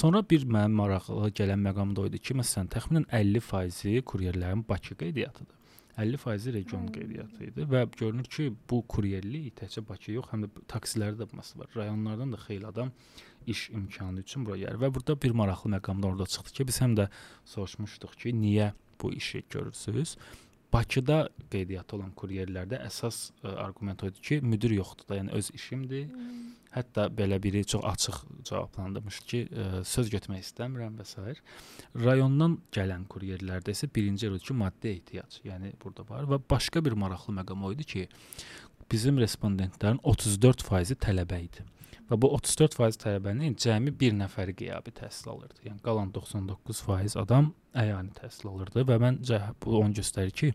Sonra 0.02 0.24
bir 0.32 0.48
mənim 0.50 0.74
maraqlı 0.82 1.30
gələn 1.38 1.62
məqam 1.68 1.94
da 1.94 2.02
o 2.02 2.10
idi 2.10 2.18
ki, 2.18 2.36
məsələn, 2.42 2.70
təxminən 2.74 3.06
50%-i 3.14 4.02
kuryerlərin 4.10 4.66
Bakı 4.68 4.98
qeydiyyatlıdır. 4.98 5.56
50% 6.00 6.52
region 6.52 6.86
qeydiyyatı 6.94 7.44
idi 7.44 7.64
və 7.68 7.82
görünür 7.98 8.28
ki, 8.32 8.50
bu 8.70 8.82
kuryerlik 8.88 9.58
təkcə 9.60 9.82
Bakı 9.86 10.14
yox, 10.14 10.30
həm 10.32 10.46
də 10.46 10.64
taksilərdə 10.70 11.26
də 11.26 11.36
məsələ 11.36 11.64
var. 11.64 11.74
Rayonlardan 11.76 12.32
da 12.32 12.40
xeyli 12.40 12.66
adam 12.66 12.92
iş 13.52 13.71
imkanı 13.71 14.25
üçün 14.25 14.47
bura 14.47 14.59
gəlir 14.61 14.78
və 14.83 14.92
burada 14.95 15.16
bir 15.23 15.35
maraqlı 15.42 15.71
məqam 15.76 16.02
da 16.02 16.12
orada 16.12 16.26
çıxdı 16.26 16.54
ki, 16.59 16.69
biz 16.69 16.80
həm 16.85 16.95
də 17.00 17.09
soruşmuşduq 17.54 18.14
ki, 18.23 18.35
niyə 18.45 18.71
bu 19.02 19.12
işi 19.12 19.42
görürsüz? 19.50 20.16
Bakıda 20.73 21.25
qeydiyyatda 21.50 21.97
olan 21.97 22.11
kuryerlərdə 22.14 22.78
əsas 22.87 23.33
ə, 23.42 23.57
arqument 23.64 24.04
o 24.04 24.11
idi 24.11 24.21
ki, 24.28 24.37
müdir 24.47 24.71
yoxdur 24.76 25.09
da, 25.09 25.16
yəni 25.19 25.33
öz 25.35 25.49
işimdir. 25.59 26.04
Hmm. 26.12 26.52
Hətta 26.71 27.09
belə 27.11 27.40
biri 27.42 27.64
çox 27.66 27.83
açıq 27.90 28.21
cavablandırmışdı 28.47 29.26
ki, 29.33 29.40
ə, 29.50 29.64
söz 29.95 30.12
götürmək 30.14 30.45
istəmirəm 30.47 31.00
və 31.00 31.09
s. 31.11 31.35
Rayondan 32.04 32.61
gələn 32.76 33.09
kuryerlərdə 33.11 33.75
isə 33.75 33.90
birinci 33.95 34.30
odur 34.30 34.47
ki, 34.47 34.59
maddi 34.62 34.95
ehtiyac, 34.95 35.40
yəni 35.49 35.75
burada 35.83 36.07
var 36.12 36.30
və 36.30 36.38
başqa 36.54 36.85
bir 36.87 36.95
maraqlı 37.02 37.35
məqam 37.40 37.66
o 37.66 37.73
idi 37.75 37.88
ki, 37.95 38.07
bizim 38.92 39.19
respondentlərin 39.19 39.99
34%-i 40.07 41.00
tələbə 41.02 41.42
idi. 41.49 41.66
Və 42.10 42.18
bu 42.18 42.32
34% 42.34 42.98
tələbənin 43.04 43.54
cəmi 43.60 43.92
1 43.94 44.16
nəfəri 44.18 44.56
qiyabi 44.58 44.92
təhsil 44.96 45.30
alırdı. 45.30 45.60
Yəni 45.68 45.78
qalan 45.84 46.10
99% 46.16 47.18
adam 47.22 47.52
əyani 47.78 48.10
təhsil 48.18 48.50
alırdı 48.50 48.82
və 48.88 48.98
məncə 49.02 49.40
bu 49.62 49.78
onu 49.78 49.94
göstərir 50.00 50.34
ki, 50.34 50.50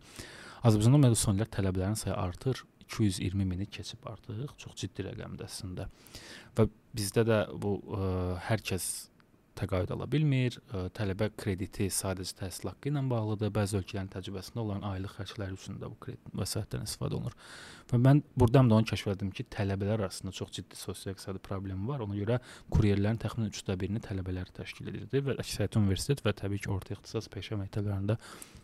Azərbaycanda 0.68 1.12
illər 1.14 1.52
tələbələrin 1.56 2.00
sayı 2.00 2.16
artır. 2.16 2.64
220 2.86 3.46
mini 3.46 3.66
keçib 3.66 4.04
artıq. 4.06 4.52
Çox 4.62 4.76
ciddi 4.82 5.08
rəqəmdir 5.08 5.48
əslində. 5.48 5.88
Və 6.58 6.68
bizdə 6.96 7.24
də 7.26 7.40
bu 7.62 7.80
ə, 7.82 8.10
hər 8.50 8.62
kəs 8.62 8.86
təqaüd 9.60 9.94
ala 9.96 10.08
bilmir. 10.12 10.58
Ə, 10.72 10.88
tələbə 10.96 11.30
krediti 11.40 11.88
sadəcə 11.94 12.40
təhsil 12.42 12.72
haqqı 12.72 12.92
ilə 12.92 13.04
bağlıdır. 13.12 13.54
Bəzi 13.56 13.80
ölkələrin 13.82 14.12
təcrübəsində 14.16 14.64
olan 14.64 14.86
aylıq 14.92 15.18
xərcləri 15.20 15.58
üçün 15.58 15.80
də 15.82 15.90
bu 15.92 16.00
kredit 16.06 16.36
vəsaitdən 16.42 16.88
istifadə 16.88 17.20
olunur. 17.20 17.38
Və 17.92 18.00
mən 18.02 18.24
burdan 18.34 18.70
da 18.70 18.80
onu 18.80 18.90
kəşf 18.90 19.12
etdim 19.14 19.30
ki, 19.36 19.46
tələbələr 19.54 20.02
arasında 20.02 20.34
çox 20.34 20.52
ciddi 20.58 20.78
sosio-iqtisadi 20.80 21.42
problem 21.46 21.86
var. 21.88 22.02
Ona 22.06 22.18
görə 22.18 22.40
kuryerlərin 22.74 23.20
təxminən 23.22 23.54
3/4-ni 23.54 24.02
tələbələr 24.02 24.50
təşkil 24.58 24.90
edirdi 24.90 25.22
və 25.28 25.38
əksəriyyət 25.44 25.78
universitet 25.82 26.26
və 26.26 26.34
təbii 26.42 26.64
ki, 26.66 26.72
orta 26.74 26.96
ixtisas 26.98 27.30
peşə 27.30 27.60
məktəblərində 27.62 28.18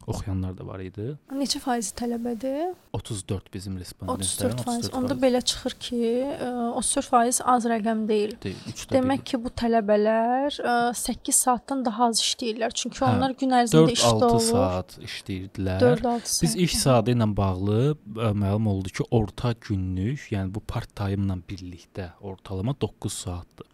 oxuyanlar 0.09 0.55
da 0.57 0.65
var 0.65 0.81
idi. 0.81 1.11
Neçə 1.37 1.61
faizi 1.61 1.93
tələbədir? 1.99 2.73
34 2.97 3.51
bizim 3.53 3.77
respondentlərin 3.77 4.57
34 4.57 4.65
faiz. 4.65 4.89
Onda 4.97 5.17
belə 5.21 5.43
çıxır 5.45 5.75
ki, 5.85 6.01
34 6.81 7.11
faiz 7.13 7.41
az 7.53 7.67
rəqəm 7.69 8.07
deyil. 8.09 8.33
deyil 8.41 8.73
Demək 8.89 9.27
ki, 9.29 9.41
bu 9.43 9.53
tələbələr 9.61 10.57
8 10.95 11.35
saatdan 11.35 11.83
daha 11.85 12.09
az 12.11 12.21
işləyirlər. 12.23 12.73
Çünki 12.77 12.99
hə, 13.01 13.09
onlar 13.13 13.35
gün 13.39 13.55
ərzində 13.57 13.95
işdə 13.95 14.11
olur. 14.13 14.37
4-6 14.37 14.45
saat 14.47 14.95
işləyirdilər. 15.07 15.81
4-6 15.83 16.31
saat. 16.31 16.43
Biz 16.45 16.55
iş 16.67 16.77
saatı 16.81 17.15
ilə 17.15 17.27
bağlı 17.37 17.79
ə, 17.91 18.31
məlum 18.43 18.69
oldu 18.73 18.93
ki, 18.99 19.07
orta 19.11 19.53
günlük, 19.67 20.29
yəni 20.35 20.53
bu 20.55 20.63
part-time-la 20.73 21.39
birlikdə 21.49 22.11
ortalama 22.21 22.75
9 22.81 23.19
saatdır. 23.25 23.67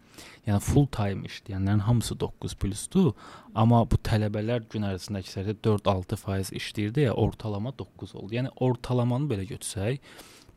Yəni 0.48 0.64
full 0.64 0.86
time 0.94 1.28
işləyənlərin 1.28 1.84
hamısı 1.86 2.16
9 2.20 2.54
plusdur, 2.58 3.12
amma 3.54 3.82
bu 3.90 3.98
tələbələr 4.08 4.64
gün 4.72 4.86
ərzində 4.88 5.20
əksəriyyət 5.22 5.60
4-6% 5.66 6.56
işləyirdi 6.58 7.04
ya, 7.04 7.14
ortalama 7.14 7.74
9 7.78 8.14
oldu. 8.16 8.32
Yəni 8.38 8.54
ortalamanı 8.64 9.28
belə 9.30 9.44
götürsək, 9.50 10.00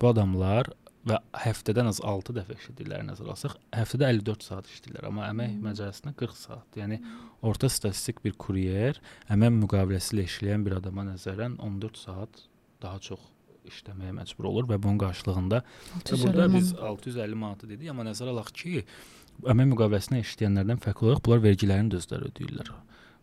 bu 0.02 0.14
adamlar 0.14 0.72
və 1.08 1.18
həftədən 1.44 1.90
az 1.90 2.00
6 2.06 2.36
dəfə 2.38 2.56
işlədirlər 2.60 3.04
nəzərə 3.08 3.34
alsaq, 3.34 3.56
həftədə 3.74 4.10
54 4.12 4.46
saat 4.46 4.70
işləyirlər, 4.70 5.08
amma 5.10 5.28
əmək 5.32 5.56
məcəlləsində 5.66 6.14
40 6.20 6.38
saat. 6.38 6.78
Yəni 6.78 7.00
orta 7.48 7.70
statistik 7.72 8.22
bir 8.26 8.36
kuryer 8.42 9.02
əmək 9.34 9.56
müqaviləsi 9.64 10.16
ilə 10.16 10.28
işləyən 10.30 10.66
bir 10.68 10.78
adama 10.78 11.08
nəzərən 11.10 11.58
14 11.58 12.04
saat 12.04 12.44
daha 12.84 13.02
çox 13.02 13.26
işləməyə 13.72 14.14
məcbur 14.18 14.48
olur 14.50 14.70
və 14.70 14.78
bunun 14.82 14.98
qarşılığında 15.02 15.64
burada 16.10 16.48
biz 16.54 16.74
650 16.74 17.36
manatı 17.38 17.70
dedik, 17.70 17.90
amma 17.94 18.06
nəzərə 18.08 18.34
alaq 18.34 18.54
ki, 18.58 18.86
əmək 19.42 19.70
müqaviləsinə 19.74 20.22
işləyənlərdən 20.26 20.82
fərqli 20.82 21.10
olaraq 21.10 21.26
bunlar 21.26 21.44
vergilərini 21.46 21.94
də 21.94 22.02
özləri 22.02 22.32
ödəyirlər. 22.32 22.72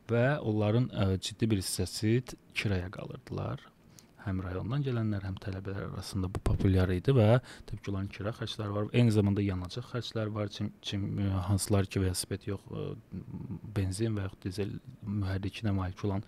Və 0.09 0.27
onların 0.41 0.87
ə, 0.89 1.09
ciddi 1.21 1.51
bir 1.51 1.61
hissəsi 1.61 2.23
kiraya 2.57 2.89
qalırdılar 2.95 3.67
həm 4.25 4.41
rayondan 4.45 4.83
gələnlər, 4.87 5.25
həm 5.29 5.37
tələbələr 5.43 5.87
arasında 5.89 6.31
bu 6.33 6.43
populyar 6.45 6.91
idi 6.95 7.15
və 7.17 7.29
təbii 7.69 7.83
ki, 7.83 7.93
onların 7.93 8.11
kira 8.15 8.33
xərcləri 8.37 8.75
var. 8.75 8.91
Eyni 8.93 9.15
zamanda 9.15 9.45
yanacaq 9.45 9.89
xərcləri 9.93 10.35
var. 10.35 10.51
Çim, 10.55 10.73
çim 10.83 11.07
hansılar 11.49 11.87
ki, 11.87 12.03
velosiped 12.05 12.49
yox, 12.51 12.67
benzin 13.79 14.19
və 14.19 14.27
ya 14.27 14.35
dizel 14.45 14.75
mühərrikinə 15.07 15.75
malik 15.77 16.05
olan 16.09 16.27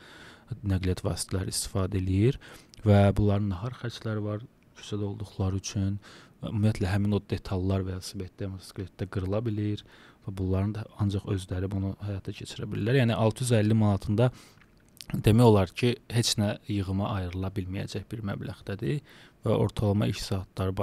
nəqliyyat 0.66 1.04
vasitələri 1.06 1.54
istifadə 1.54 2.00
eləyir 2.00 2.40
və 2.86 3.02
bunların 3.16 3.50
nahar 3.52 3.76
xərcləri 3.82 4.24
var 4.24 4.46
küçədə 4.78 5.06
olduqları 5.10 5.60
üçün. 5.60 5.98
Ümumiyyətlə 6.40 6.88
həmin 6.88 7.18
o 7.18 7.20
detallar 7.30 7.84
velosipeddə, 7.84 8.48
motosikletdə 8.54 9.06
qırıla 9.12 9.42
bilər 9.44 9.82
və 10.24 10.32
bunların 10.38 10.72
da 10.78 10.86
ancaq 11.02 11.26
özləri 11.34 11.68
bunu 11.72 11.92
həyata 12.04 12.32
keçirə 12.36 12.68
bilirlər. 12.70 13.02
Yəni 13.02 13.16
650 13.16 13.76
manatında 13.76 14.30
demək 15.14 15.44
olar 15.46 15.72
ki, 15.74 15.96
heç 16.12 16.36
nə 16.40 16.54
yığıma 16.70 17.10
ayrıla 17.16 17.50
bilməyəcək 17.56 18.06
bir 18.10 18.22
məbləğdədir 18.30 19.00
və 19.44 19.56
ortalama 19.56 20.06
iş 20.10 20.20
saatları 20.26 20.74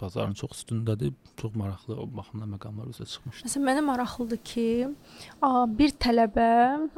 bazarın 0.00 0.34
çox 0.36 0.50
üstündədir. 0.58 1.14
Çox 1.40 1.54
maraqlı 1.56 1.96
o 1.96 2.08
baxımdan 2.16 2.52
məqamlar 2.54 2.90
üzə 2.92 3.06
çıxmışdı. 3.08 3.48
Məsələn, 3.48 3.66
mənə 3.70 3.84
maraqlıdır 3.88 4.40
ki, 4.44 4.66
bir 5.78 5.94
tələbə 6.04 6.48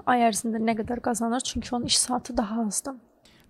ay 0.07 0.27
ərzində 0.29 0.61
nə 0.61 0.75
qədər 0.81 1.01
qazanır? 1.05 1.41
Çünki 1.47 1.75
onun 1.77 1.87
iş 1.87 1.99
saatı 1.99 2.37
daha 2.37 2.67
azdır. 2.67 2.99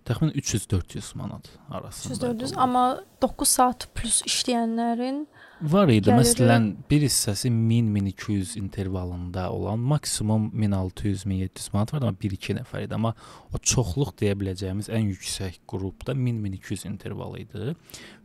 Təxminən 0.07 0.33
300-400 0.39 1.11
manat 1.19 1.49
arasında. 1.69 2.33
300-400, 2.33 2.55
amma 2.55 2.85
9 3.21 3.49
saat 3.49 3.87
plus 3.95 4.21
işləyənlərin 4.29 5.25
Var 5.61 5.89
idi. 5.89 6.11
Gəliri... 6.11 6.21
Məsələn, 6.21 6.65
bir 6.89 7.01
hissəsi 7.01 7.49
1000-1200 7.49 8.59
intervalında 8.59 9.47
olan 9.51 9.79
maksimum 9.79 10.51
1600-1700 10.53 11.69
manat 11.73 11.93
var, 11.93 12.03
amma 12.05 12.19
1-2 12.21 12.57
nəfər 12.59 12.83
idi. 12.85 12.93
Amma 12.93 13.15
o 13.49 13.57
çoxluq 13.57 14.11
deyə 14.21 14.35
biləcəyimiz 14.37 14.91
ən 14.93 15.09
yüksək 15.09 15.57
qrupda 15.69 16.13
1000-1200 16.13 16.85
intervalı 16.91 17.41
idi. 17.41 17.73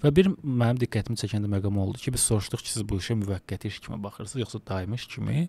Və 0.05 0.13
bir 0.13 0.29
mənim 0.43 0.83
diqqətimi 0.83 1.17
çəkən 1.23 1.47
də 1.47 1.53
məqam 1.55 1.81
oldu 1.81 2.03
ki, 2.05 2.13
biz 2.13 2.27
soruşduq 2.29 2.67
ki, 2.67 2.75
siz 2.75 2.85
bu 2.89 3.01
işə 3.01 3.17
müvəqqəti 3.23 3.73
iş 3.73 3.81
kimi 3.87 4.03
baxırsınız, 4.05 4.45
yoxsa 4.45 4.61
daimi 4.69 5.01
iş 5.01 5.09
kimi? 5.15 5.47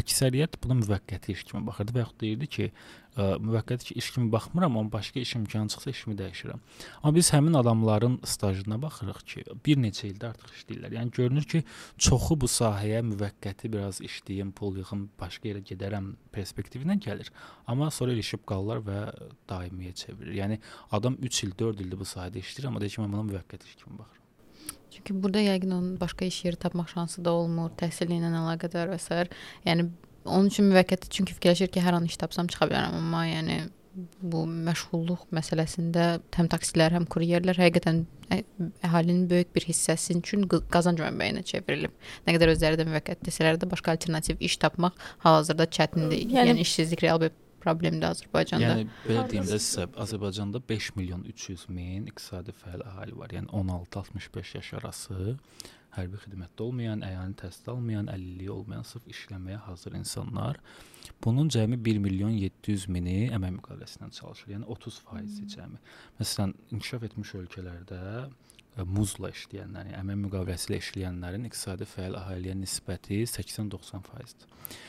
Əksəriyyət 0.00 0.56
buna 0.64 0.80
müvəqqəti 0.80 1.36
iş 1.36 1.44
kimi 1.50 1.66
baxırdı 1.68 1.98
və 1.98 2.06
yaxud 2.06 2.24
deyirdi 2.24 2.48
ki, 2.56 2.70
müvəqqəti 3.18 3.96
iş 3.98 4.10
kimi 4.14 4.32
baxmıram, 4.32 4.76
amma 4.76 4.92
başqa 4.92 5.20
iş 5.20 5.34
imkanı 5.34 5.68
çıxsa 5.68 5.90
işimi 5.90 6.16
dəyişirəm. 6.18 6.60
Amma 7.02 7.14
biz 7.14 7.32
həmin 7.32 7.56
adamların 7.58 8.20
stajına 8.24 8.80
baxırıq 8.82 9.22
ki, 9.30 9.44
bir 9.66 9.80
neçə 9.82 10.06
ildə 10.10 10.30
artıq 10.30 10.52
işləyirlər. 10.54 10.94
Yəni 10.98 11.10
görünür 11.16 11.48
ki, 11.52 11.64
çoxu 11.98 12.38
bu 12.40 12.50
sahəyə 12.50 13.02
müvəqqəti 13.12 13.72
biraz 13.72 14.00
işləyim, 14.00 14.52
pul 14.52 14.78
yığım, 14.82 15.08
başqa 15.20 15.50
yerə 15.50 15.64
gedərəm 15.72 16.12
perspektivinə 16.32 16.98
gəlir. 17.02 17.32
Amma 17.66 17.90
sonra 17.90 18.14
ilişib 18.14 18.46
qalırlar 18.46 18.84
və 18.86 19.00
daimiyə 19.50 19.94
çevirir. 19.94 20.34
Yəni 20.42 20.60
adam 20.92 21.18
3 21.22 21.42
il, 21.44 21.58
4 21.58 21.82
ildir 21.84 21.98
bu 21.98 22.06
sahədə 22.06 22.42
işləyir, 22.42 22.70
amma 22.70 22.80
deyir 22.80 22.96
ki, 22.96 23.02
mən 23.02 23.12
buna 23.16 23.26
müvəqqəti 23.32 23.72
iş 23.72 23.82
kimi 23.82 23.98
baxıram. 23.98 24.18
Çünki 24.90 25.22
burada 25.22 25.40
yəqin 25.40 25.72
onun 25.74 26.00
başqa 26.00 26.24
iş 26.24 26.44
yeri 26.44 26.56
tapmaq 26.56 26.88
şansı 26.88 27.24
da 27.24 27.32
olmur, 27.32 27.70
təhsili 27.78 28.16
ilə 28.18 28.30
əlaqədar 28.40 28.88
və 28.94 28.98
s. 28.98 29.26
Yəni 29.66 29.90
onun 30.24 30.50
üçün 30.52 30.70
müvəqqəti 30.72 31.10
çünki 31.14 31.36
fikirləşir 31.38 31.72
ki, 31.72 31.82
hər 31.84 31.98
an 31.98 32.06
iş 32.08 32.18
tapsam 32.20 32.48
çıxa 32.50 32.68
bilərəm, 32.70 32.98
amma 33.00 33.24
yəni 33.28 33.58
bu 34.22 34.44
məşğulluq 34.46 35.26
məsələsində 35.34 36.04
həm 36.36 36.50
taksilər, 36.52 36.94
həm 36.94 37.08
kuryerlər 37.10 37.58
həqiqətən 37.58 38.04
əhalinin 38.86 39.24
böyük 39.30 39.50
bir 39.56 39.66
hissəsi 39.70 40.18
üçün 40.18 40.44
qazanc 40.48 41.00
mənbəyinə 41.02 41.42
çevrilib. 41.48 41.94
Nə 42.26 42.36
qədər 42.36 42.52
özləri 42.54 42.78
də 42.78 42.86
müvəqqəti 42.88 43.26
desələr 43.30 43.58
də 43.58 43.68
başqa 43.70 43.96
alternativ 43.96 44.42
iş 44.44 44.58
tapmaq 44.62 44.98
hal-hazırda 45.24 45.66
çətindir. 45.78 46.20
Yəni, 46.28 46.52
yəni 46.52 46.66
işsizlik 46.66 47.02
real 47.06 47.22
bir 47.24 47.32
problemdir 47.62 48.10
Azərbaycanda. 48.12 48.68
Yəni 48.76 48.86
belə 49.06 49.24
deyim 49.32 49.48
də 49.48 49.58
sizə, 49.62 49.88
Azərbaycanda 50.04 50.62
5 50.68 50.92
milyon 50.98 51.24
300 51.32 51.66
min 51.72 52.06
iqtisadi 52.12 52.54
fəal 52.62 52.84
əhali 52.86 53.18
var. 53.18 53.34
Yəni 53.34 53.50
16-65 53.50 54.54
yaş 54.60 54.72
arası 54.82 55.36
hərbi 55.96 56.20
xidmətdə 56.22 56.64
olmayan, 56.64 57.04
əyani 57.06 57.36
təhsil 57.40 57.72
almayan, 57.74 58.10
əlilliyi 58.12 58.50
olmayan, 58.54 58.84
sırf 58.86 59.06
işləməyə 59.12 59.60
hazır 59.68 59.96
insanlar. 59.98 60.60
Bunun 61.24 61.48
cəmi 61.52 61.78
1 61.84 62.02
milyon 62.04 62.36
700 62.38 62.88
mini 62.94 63.16
əmək 63.34 63.56
müqaviləsindən 63.56 64.12
çalışır. 64.18 64.52
Yəni 64.54 64.68
30% 64.74 65.08
hmm. 65.08 65.48
cəmi. 65.54 65.80
Məsələn, 66.20 66.54
inkişaf 66.76 67.08
etmiş 67.08 67.34
ölkələrdə 67.40 68.02
e, 68.26 68.84
muzla 68.84 69.32
işləyənlərin, 69.34 69.94
yəni 69.94 70.04
əmək 70.04 70.22
müqaviləsi 70.26 70.70
ilə 70.70 70.82
işləyənlərin 70.84 71.48
iqtisadi 71.50 71.88
fəal 71.88 72.20
əhaliyə 72.20 72.54
nisbəti 72.60 73.24
80-90%-dir 73.26 74.86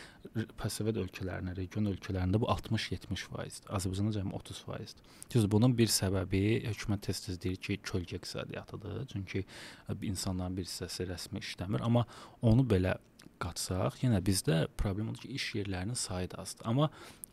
PSV 0.59 0.93
ölkələrinə, 1.01 1.55
region 1.57 1.88
ölkələrində 1.89 2.39
bu 2.41 2.49
60-70%-dir. 2.51 3.69
Azərbaycanda 3.75 4.13
cəmi 4.17 4.33
30%-dir. 4.35 5.13
Düz 5.33 5.45
bunun 5.51 5.75
bir 5.77 5.91
səbəbi 5.93 6.41
hökumət 6.67 7.07
tez-tez 7.07 7.39
deyir 7.41 7.61
ki, 7.63 7.79
kölgə 7.88 8.19
iqtisadiyyatıdır. 8.19 9.05
Çünki 9.13 9.45
insanların 10.11 10.57
bir 10.59 10.67
hissəsi 10.67 11.07
rəsmi 11.09 11.43
işləmir, 11.43 11.85
amma 11.85 12.05
onu 12.41 12.65
belə 12.67 12.97
qatsaq, 13.39 14.01
yenə 14.03 14.19
bizdə 14.25 14.65
problem 14.79 15.13
odur 15.13 15.23
ki, 15.23 15.33
iş 15.39 15.53
yerlərinin 15.59 15.97
sayı 15.97 16.31
da 16.31 16.43
azdır. 16.43 16.67
Amma 16.67 16.89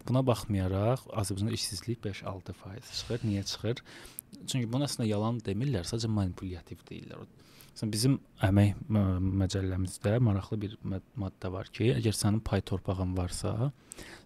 buna 0.06 0.22
baxmayaraq 0.26 1.08
Azərbaycanda 1.10 1.56
işsizlik 1.58 2.04
5-6% 2.06 2.92
çıxır. 2.92 3.26
Niyə 3.26 3.42
çıxır? 3.50 3.82
Çünki 4.46 4.68
bunu 4.70 4.86
əslində 4.86 5.08
yalan 5.08 5.40
demirlər, 5.46 5.86
sadəcə 5.88 6.10
manipulyattiv 6.12 6.84
deyirlər. 6.88 7.26
Məsələn 7.76 7.90
bizim 7.92 8.12
əmək 8.46 8.78
məcəlləmizdə 9.42 10.14
maraqlı 10.24 10.56
bir 10.62 10.76
maddə 11.20 11.50
var 11.52 11.68
ki, 11.68 11.90
əgər 11.98 12.14
sənin 12.16 12.40
pay 12.40 12.62
torpağın 12.64 13.12
varsa, 13.18 13.50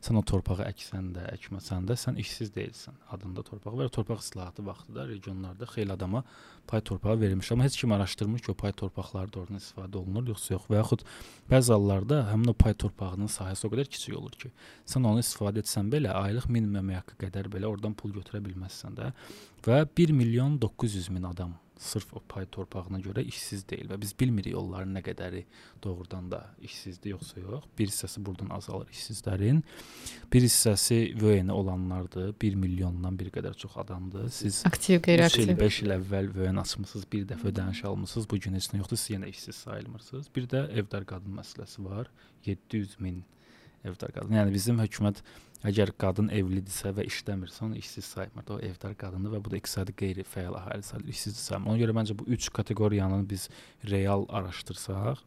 sən 0.07 0.21
o 0.21 0.23
torpağı 0.23 0.69
əksən 0.69 1.09
də, 1.17 1.25
əkməsən 1.35 1.89
də 1.89 1.97
sən 1.99 2.21
işsiz 2.23 2.53
deyilsən. 2.55 2.95
Adında 3.11 3.43
torpaq 3.49 3.75
var. 3.81 3.91
Torpaq 3.91 4.23
islahatı 4.23 4.63
vaxtında 4.67 5.09
regionlarda 5.09 5.67
xeyli 5.67 5.93
adama 5.93 6.23
pay 6.71 6.81
torpağı 6.81 7.21
verilmiş, 7.21 7.53
amma 7.53 7.65
heç 7.65 7.81
kim 7.81 7.93
araşdırmır 7.93 8.39
ki, 8.39 8.53
o 8.53 8.55
pay 8.55 8.73
torpaqları 8.73 9.33
doğrudan 9.33 9.59
istifadə 9.59 9.97
olunur 9.99 10.29
yoxsa 10.31 10.55
yox 10.55 10.71
və 10.71 10.79
yaxud 10.79 11.03
bəzi 11.51 11.73
hallarda 11.75 12.21
həmin 12.31 12.53
o 12.53 12.55
pay 12.55 12.75
torpağının 12.79 13.31
sahəsi 13.35 13.67
o 13.67 13.71
qədər 13.73 13.91
kiçik 13.91 14.15
olur 14.19 14.37
ki, 14.39 14.53
sən 14.87 15.11
onu 15.11 15.25
istifadə 15.25 15.65
etsən 15.65 15.91
belə 15.91 16.15
aylıq 16.21 16.47
minimum 16.47 16.85
əmək 16.85 17.01
haqqı 17.01 17.19
qədər 17.25 17.51
belə 17.51 17.67
oradan 17.67 17.99
pul 17.99 18.15
götürə 18.15 18.39
bilməzsən 18.47 18.95
də 19.01 19.11
və 19.67 19.83
1 19.97 20.15
milyon 20.17 20.61
900 20.63 21.11
min 21.11 21.23
adam 21.29 21.57
sırf 21.81 22.13
o 22.13 22.21
pay 22.29 22.45
torpağına 22.47 22.99
görə 23.01 23.23
işsiz 23.25 23.63
deyil 23.69 23.89
və 23.89 23.97
biz 24.01 24.13
bilmirik 24.21 24.57
onların 24.57 24.93
nə 24.99 25.01
qədəri 25.05 25.41
doğrudan 25.85 26.27
da 26.33 26.41
işsizdir 26.61 27.15
yoxsa 27.15 27.41
yox. 27.41 27.65
Bir 27.79 27.89
hissəsi 27.89 28.21
burdan 28.27 28.51
azalır 28.53 28.91
işsizlərin. 28.93 29.63
Bir 30.33 30.45
hissəsi 30.45 30.99
VN 31.23 31.49
olanlardır. 31.55 32.35
1 32.43 32.59
milyondan 32.65 33.17
bir 33.19 33.33
qədər 33.33 33.57
çox 33.57 33.79
adamdır. 33.81 34.29
Siz 34.29 34.63
aktiv 34.69 35.01
qeyri-aktiv 35.09 35.57
5 35.61 35.83
il 35.87 35.97
əvvəl 35.97 36.31
VN 36.37 36.61
açmısınız, 36.67 37.09
bir 37.13 37.27
dəfə 37.33 37.49
ödəniş 37.55 37.85
almısınız, 37.89 38.31
bu 38.31 38.41
gün 38.45 38.61
heç 38.61 38.69
nə 38.75 38.85
yoxdur, 38.85 39.01
siz 39.01 39.17
yenə 39.17 39.33
işsiz 39.33 39.65
sayılmırsınız. 39.65 40.29
Bir 40.37 40.53
də 40.53 40.67
evdar 40.77 41.09
qadın 41.09 41.41
məsələsi 41.41 41.85
var. 41.85 42.13
700 42.45 43.01
min 43.01 43.25
evdar 43.85 44.13
qadın. 44.13 44.37
Yəni 44.37 44.53
bizim 44.53 44.85
hökumət 44.85 45.25
Əgər 45.61 45.91
qadın 46.01 46.31
evlidirsə 46.33 46.95
və 46.97 47.05
işləmirsə, 47.05 47.67
onu 47.67 47.77
işsiz 47.77 48.07
saymır. 48.15 48.47
O 48.55 48.57
evdar 48.65 48.95
qadındır 48.97 49.35
və 49.35 49.41
bu 49.45 49.51
da 49.53 49.59
iqtisadi 49.59 49.93
qeyri-fəal 49.93 50.57
əhali 50.57 50.87
sayılır, 50.87 51.11
işsiz 51.13 51.37
saymır. 51.37 51.75
Ona 51.75 51.83
görə 51.83 51.97
məncə 51.99 52.17
bu 52.17 52.25
üç 52.33 52.49
kateqoriyanı 52.57 53.19
biz 53.29 53.51
real 53.91 54.25
araşdırsaq, 54.39 55.21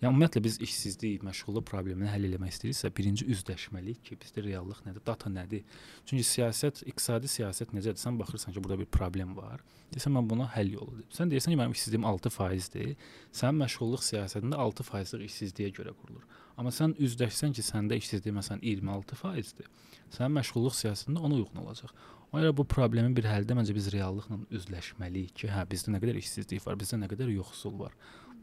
yəni 0.00 0.08
ümumiyyətlə 0.14 0.42
biz 0.46 0.56
işsizlik, 0.64 1.20
məşğulluq 1.26 1.66
problemini 1.68 2.08
həll 2.08 2.24
etmək 2.30 2.54
istəyiriksə, 2.54 2.92
birinci 2.96 3.28
üzləşməliyik 3.34 4.00
ki, 4.08 4.18
bizdə 4.24 4.46
reallıq 4.46 4.80
nədir, 4.86 5.04
data 5.04 5.28
nədir? 5.36 5.64
Çünki 6.08 6.24
siyasət, 6.30 6.84
iqtisadi 6.88 7.28
siyasət 7.28 7.76
necədir? 7.76 8.00
Sən 8.00 8.16
baxırsan 8.20 8.56
ki, 8.56 8.64
burada 8.64 8.80
bir 8.80 8.88
problem 8.94 9.36
var. 9.36 9.60
Desən 9.92 10.16
mən 10.16 10.32
buna 10.32 10.48
həll 10.54 10.78
yolu 10.78 10.96
deyim. 11.02 11.12
Sən 11.12 11.34
deyirsən 11.34 11.52
ki, 11.52 11.60
mənim 11.60 11.76
işsizliyim 11.76 12.08
6%-dir. 12.08 12.94
Sənin 13.36 13.64
məşğulluq 13.66 14.06
siyasətində 14.06 14.62
6%lıq 14.64 15.28
işsizliyə 15.28 15.74
görə 15.76 15.96
qurulur. 15.98 16.24
Amma 16.58 16.72
sən 16.74 16.96
üzləşsən 16.98 17.54
ki, 17.54 17.62
səndə 17.62 17.98
işsizlik 18.00 18.34
məsələn 18.34 18.64
26%dir. 18.66 19.68
Sənin 20.14 20.34
məşğulluq 20.40 20.74
siyasətində 20.74 21.22
ona 21.22 21.38
uyğun 21.38 21.60
olacaq. 21.62 21.92
Ona 22.32 22.42
görə 22.42 22.56
bu 22.58 22.64
problemin 22.68 23.14
bir 23.16 23.28
həlli 23.30 23.56
məncə 23.56 23.76
biz 23.76 23.88
reallıqla 23.94 24.40
üzləşməliyik 24.58 25.36
ki, 25.38 25.52
hə 25.54 25.64
bizdə 25.70 25.94
nə 25.94 26.02
qədər 26.02 26.18
işsizlik 26.20 26.64
var, 26.66 26.76
bizdə 26.80 26.98
nə 27.00 27.08
qədər 27.12 27.30
yoxsul 27.36 27.78
var. 27.78 27.94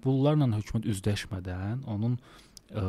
Bunlarla 0.05 0.48
hökumət 0.55 0.88
üzləşmədən 0.93 1.84
onun 1.91 2.15
ə, 2.72 2.86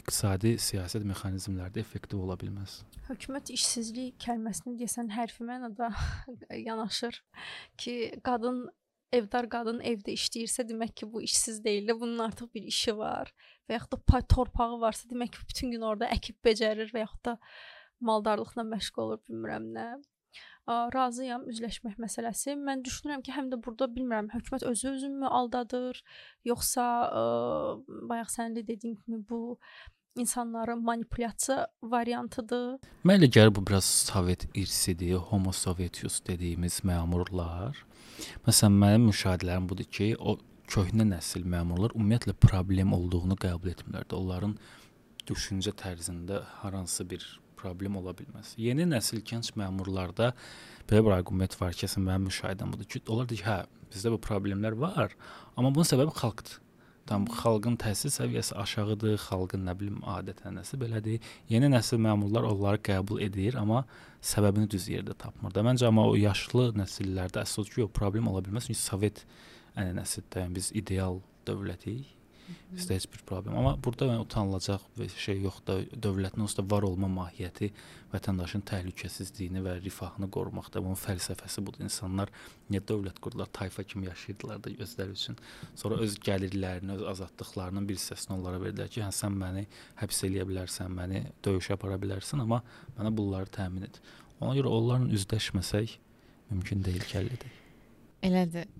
iqtisadi 0.00 0.54
siyasət 0.60 1.06
mexanizmləri 1.08 1.74
də 1.74 1.82
effektiv 1.84 2.24
ola 2.24 2.36
bilməz. 2.40 2.80
Hökumət 3.08 3.52
işsizlik 3.54 4.18
kəlməsini 4.24 4.76
desən 4.80 5.12
hərfi 5.14 5.46
mənada 5.46 5.92
yanaşır 6.68 7.20
ki, 7.80 7.96
qadın 8.26 8.66
evdar 9.14 9.48
qadın 9.50 9.80
evdə 9.86 10.14
işləyirsə, 10.14 10.66
demək 10.68 10.94
ki, 11.00 11.08
bu 11.12 11.22
işsiz 11.26 11.60
deyil 11.64 11.88
də, 11.90 11.96
bunun 12.00 12.22
artıq 12.26 12.52
bir 12.54 12.68
işi 12.70 12.96
var 12.98 13.32
və 13.68 13.78
yaxud 13.78 13.98
da 13.98 14.20
torpağı 14.34 14.80
varsa, 14.80 15.08
demək 15.10 15.34
ki, 15.34 15.44
bütün 15.48 15.74
gün 15.74 15.86
orada 15.90 16.08
əkib 16.14 16.38
becərir 16.46 16.92
və 16.94 17.04
yaxud 17.04 17.24
da 17.32 17.36
maldarlıqla 18.00 18.64
məşğul 18.70 19.04
olur, 19.04 19.22
bilmirəm 19.28 19.68
nə. 19.74 19.90
Razıyam 20.94 21.48
üzləşmək 21.50 21.96
məsələsi. 21.98 22.54
Mən 22.54 22.84
düşünürəm 22.86 23.24
ki, 23.26 23.32
həm 23.34 23.48
də 23.50 23.58
burada 23.64 23.88
bilmirəm, 23.90 24.28
hökumət 24.30 24.66
özü 24.70 24.92
özünü 24.92 25.26
aldadır, 25.26 25.98
yoxsa 26.46 26.84
ə, 27.10 27.22
bayaq 28.12 28.30
sənin 28.30 28.60
də 28.60 28.66
dediyin 28.68 28.94
kimi 29.00 29.24
bu 29.28 29.58
insanların 30.16 30.82
manipulyasiya 30.84 31.66
variantıdır. 31.82 32.80
Mənə 33.04 33.20
elə 33.20 33.30
gəlir 33.36 33.54
bu 33.54 33.66
biraz 33.66 33.84
sovet 33.84 34.48
irsidir, 34.54 35.20
homo 35.30 35.52
sovetius 35.52 36.20
dediyimiz 36.26 36.80
məmurlar 36.84 37.78
Məsələn, 38.46 38.76
mənim 38.82 39.08
müşahidələrim 39.10 39.66
budur 39.70 39.88
ki, 39.96 40.12
o 40.18 40.36
köhnə 40.70 41.06
nəsil 41.08 41.46
məmurlar 41.50 41.94
ümumiyyətlə 41.96 42.36
problem 42.42 42.94
olduğunu 42.96 43.36
qəbul 43.40 43.72
etmirlər. 43.72 44.08
Onların 44.16 44.56
düşüncə 45.28 45.74
tərzində 45.82 46.44
hər 46.62 46.76
hansı 46.78 47.06
bir 47.08 47.24
problem 47.60 47.98
ola 48.00 48.14
bilməz. 48.16 48.54
Yeni 48.60 48.86
nəsil 48.88 49.22
gənc 49.26 49.52
məmurlarda 49.60 50.32
belə 50.90 51.04
bir 51.06 51.16
arqument 51.18 51.56
var 51.60 51.76
ki, 51.76 51.90
mənim 51.98 52.28
müşahidəm 52.30 52.72
budur 52.74 52.88
ki, 52.88 53.04
onlar 53.12 53.28
deyir, 53.30 53.44
hə, 53.46 53.58
bizdə 53.92 54.12
bu 54.14 54.20
problemlər 54.24 54.78
var, 54.80 55.16
amma 55.56 55.72
bunun 55.74 55.88
səbəbi 55.88 56.16
xalqdır. 56.20 56.58
Tam 57.10 57.24
xalqın 57.26 57.74
təhsil 57.82 58.12
səviyyəsi 58.14 58.54
aşağıdır, 58.62 59.16
xalqın 59.24 59.64
nə 59.66 59.72
bilim 59.80 59.96
adət-ənənəsi 60.12 60.78
belədir. 60.78 61.32
Yeni 61.50 61.66
nəsil 61.72 61.98
məmurlar 62.04 62.46
onları 62.46 62.78
qəbul 62.86 63.18
edir, 63.26 63.56
amma 63.58 63.80
səbəbini 64.22 64.70
düz 64.70 64.86
yerdə 64.92 65.16
tapmır 65.18 65.50
da. 65.56 65.64
Məncə 65.66 65.88
amma 65.88 66.04
o 66.06 66.14
yaşlı 66.14 66.68
nəsillərdə 66.78 67.42
əsas 67.42 67.72
ki, 67.74 67.82
o 67.82 67.90
problem 67.90 68.30
ola 68.30 68.44
bilməz. 68.46 68.70
Çünki 68.70 68.78
Sovet 68.78 69.24
ənənəsidir. 69.74 70.44
Yəni 70.44 70.58
biz 70.60 70.70
ideal 70.78 71.18
dövlətik. 71.50 72.19
Bizdə 72.70 72.94
heç 72.94 73.06
bir 73.10 73.22
problem. 73.26 73.56
Amma 73.58 73.72
burada 73.84 74.06
yəni 74.06 74.22
utanılacaq 74.24 74.82
şey 75.18 75.40
yoxdur. 75.42 75.82
Dövlətin 76.06 76.44
onsuz 76.44 76.58
da 76.60 76.64
var 76.70 76.84
olma 76.86 77.08
mahiyyəti 77.10 77.70
vətəndaşın 78.12 78.62
təhlükəsizliyini 78.70 79.62
və 79.64 79.76
rifahını 79.84 80.28
qorumaqda. 80.34 80.82
Bunun 80.84 80.98
fəlsəfəsi 80.98 81.64
budur. 81.66 81.84
İnsanlar 81.86 82.30
niyə 82.70 82.82
dövlət 82.86 83.18
qurdular? 83.22 83.50
Tayfa 83.52 83.82
kimi 83.82 84.06
yaşayırdılar 84.06 84.62
da 84.64 84.74
özləri 84.86 85.16
üçün. 85.18 85.38
Sonra 85.74 85.98
öz 86.04 86.16
gəlirlərini, 86.28 86.94
öz 86.98 87.06
azadlıqlarının 87.14 87.88
bir 87.88 87.98
hissəsini 87.98 88.36
onlara 88.38 88.62
verdilər 88.62 88.90
ki, 88.90 89.02
hə 89.02 89.10
sən 89.14 89.34
məni 89.42 89.66
həbs 90.02 90.22
eləyə 90.30 90.46
bilərsən, 90.50 90.94
məni 90.94 91.24
döyüşə 91.46 91.74
apara 91.78 91.98
bilərsən, 92.02 92.44
amma 92.46 92.62
mənə 92.98 93.14
bunları 93.16 93.50
təmin 93.58 93.88
et. 93.90 94.00
Ona 94.40 94.54
görə 94.58 94.70
onlarla 94.78 95.10
üzləşməsək 95.18 95.98
mümkün 96.50 96.86
deyil 96.86 97.02
kəllidir. 97.10 97.58
Elədir. 98.26 98.70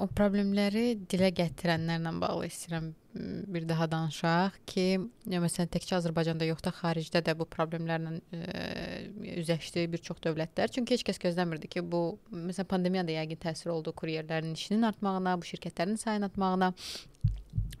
O 0.00 0.06
problemləri 0.08 0.94
dilə 1.12 1.28
gətirənlərlə 1.36 2.14
bağlı 2.22 2.48
istəyirəm 2.48 2.92
bir 3.14 3.68
daha 3.68 3.88
danışaq 3.90 4.54
ki, 4.70 4.84
məsələn 5.26 5.70
təkcə 5.74 5.96
Azərbaycanda 5.98 6.46
yox 6.46 6.62
da 6.62 6.70
xaricdə 6.74 7.22
də 7.26 7.34
bu 7.38 7.46
problemlərlə 7.50 8.20
e, 8.30 8.42
üzləşdi 9.40 9.88
bir 9.90 10.02
çox 10.06 10.20
dövlətlər. 10.22 10.70
Çünki 10.70 10.94
heç 10.94 11.02
kəs 11.08 11.18
gözləmirdi 11.22 11.70
ki, 11.72 11.82
bu 11.90 12.20
məsələn 12.30 12.70
pandemiya 12.70 13.04
da 13.08 13.16
yəqin 13.16 13.42
təsir 13.42 13.74
oldu 13.74 13.94
kuryerlərin 13.98 14.54
işinin 14.54 14.86
artmağına, 14.92 15.34
bu 15.42 15.50
şirkətlərin 15.50 15.98
sayının 15.98 16.30
artmağına. 16.30 16.72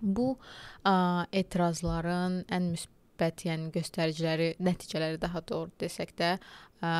Bu 0.02 0.32
ə, 0.34 0.94
etirazların 1.30 2.40
ən 2.50 2.70
müsbət, 2.74 3.46
yəni 3.46 3.70
göstəriciləri, 3.78 4.54
nəticələri 4.58 5.22
daha 5.22 5.46
doğru 5.46 5.70
desək 5.78 6.16
də, 6.18 6.36
ə, 6.82 6.94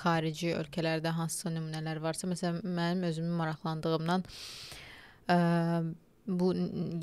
xarici 0.00 0.54
ölkələrdə 0.56 1.12
hansısa 1.20 1.52
nümunələr 1.52 2.00
varsa, 2.00 2.30
məsələn, 2.32 2.62
mənim 2.64 3.10
özümün 3.10 3.40
maraqlandığımdan 3.42 4.30
ə, 5.28 5.42
bu 6.38 6.50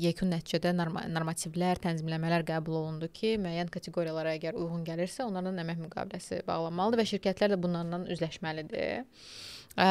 yekun 0.00 0.32
nəticədə 0.32 0.72
norma 0.76 1.04
normativlər, 1.10 1.80
tənzimləmələr 1.84 2.46
qəbul 2.48 2.78
olundu 2.80 3.10
ki, 3.12 3.34
müəyyən 3.42 3.72
kateqoriyalara 3.74 4.36
əgər 4.38 4.56
uyğun 4.58 4.86
gəlirsə, 4.86 5.26
onlarla 5.26 5.52
əmək 5.64 5.82
müqaviləsi 5.84 6.40
bağlanmalıdır 6.48 7.02
və 7.02 7.06
şirkətlər 7.12 7.54
də 7.54 7.60
bunlarla 7.60 8.00
üzləşməlidir. 8.14 9.04
Ə, 9.78 9.88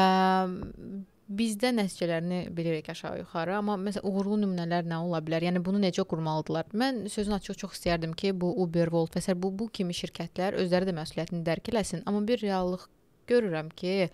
bizdə 1.28 1.70
nəticələrini 1.76 2.40
bilirik 2.56 2.88
aşağı-yuxarı, 2.92 3.54
amma 3.58 3.76
məsələn 3.80 4.08
uğurlu 4.08 4.40
nümunələr 4.42 4.88
nə 4.88 5.00
ola 5.04 5.20
bilər? 5.24 5.44
Yəni 5.48 5.62
bunu 5.64 5.82
necə 5.82 6.04
qurmalıdılar? 6.08 6.70
Mən 6.72 7.04
sözün 7.12 7.36
açıq 7.36 7.58
çox 7.62 7.76
istərdim 7.76 8.14
ki, 8.16 8.32
bu 8.40 8.54
Uber, 8.62 8.90
Wolt 8.94 9.16
və 9.16 9.22
s. 9.24 9.36
bu 9.36 9.52
bu 9.58 9.68
kimi 9.68 9.96
şirkətlər 9.96 10.56
özləri 10.62 10.88
də 10.88 10.96
məsuliyyətini 10.96 11.44
dərk 11.46 11.72
eləsin, 11.72 12.04
amma 12.08 12.24
bir 12.26 12.40
reallıq 12.44 12.88
görürəm 13.28 13.68
ki, 13.76 14.08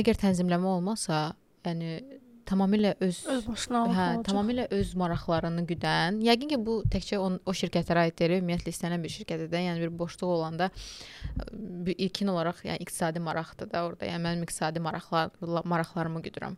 əgər 0.00 0.22
tənzimləmə 0.24 0.72
olmasa, 0.78 1.26
yəni 1.66 2.00
tamamilə 2.46 2.94
öz 3.00 3.18
öz 3.34 3.46
başına 3.48 3.78
hə, 3.78 3.86
olacaq. 3.86 4.22
tamamilə 4.28 4.66
öz 4.76 4.92
maraqlarını 5.02 5.64
güdən, 5.70 6.20
yəqin 6.26 6.52
ki, 6.52 6.58
bu 6.66 6.76
təkcə 6.92 7.18
on, 7.22 7.38
o 7.46 7.54
şirkətlərə 7.60 8.06
aid 8.06 8.18
deyil, 8.18 8.36
ümumiyyətlə 8.40 8.74
istənilən 8.74 9.02
bir 9.04 9.14
şirkətdə, 9.16 9.62
yəni 9.66 9.82
bir 9.84 9.94
boşluq 9.98 10.34
olanda 10.38 10.70
bir 11.52 11.94
ilkin 11.96 12.30
olaraq, 12.34 12.62
yəni 12.68 12.86
iqtisadi 12.86 13.22
maraqdır 13.22 13.72
da 13.72 13.84
orada. 13.88 14.08
Yəni 14.08 14.22
mənim 14.28 14.46
iqtisadi 14.46 14.82
maraqlar 14.82 15.34
maraqlarımı 15.42 16.22
güdürəm. 16.28 16.56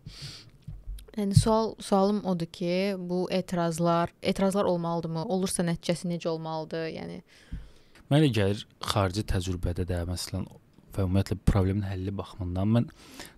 Yəni 1.18 1.34
sual 1.34 1.74
sualım 1.82 2.24
odur 2.30 2.46
ki, 2.46 2.94
bu 2.98 3.26
etirazlar, 3.30 4.12
etirazlar 4.22 4.64
olmalıdırmı? 4.70 5.24
Olursa 5.24 5.64
nəticəsi 5.66 6.12
necə 6.12 6.28
olmalıdır? 6.28 6.86
Yəni 6.94 7.22
Mənə 8.08 8.30
gəlir 8.32 8.62
xarici 8.80 9.24
təcrübədə 9.28 9.84
də 9.88 10.04
məsələn 10.08 10.46
və 10.96 11.04
ümumiyyətlə 11.04 11.36
problemin 11.48 11.84
həlli 11.84 12.14
baxımından 12.16 12.70
mən 12.76 12.86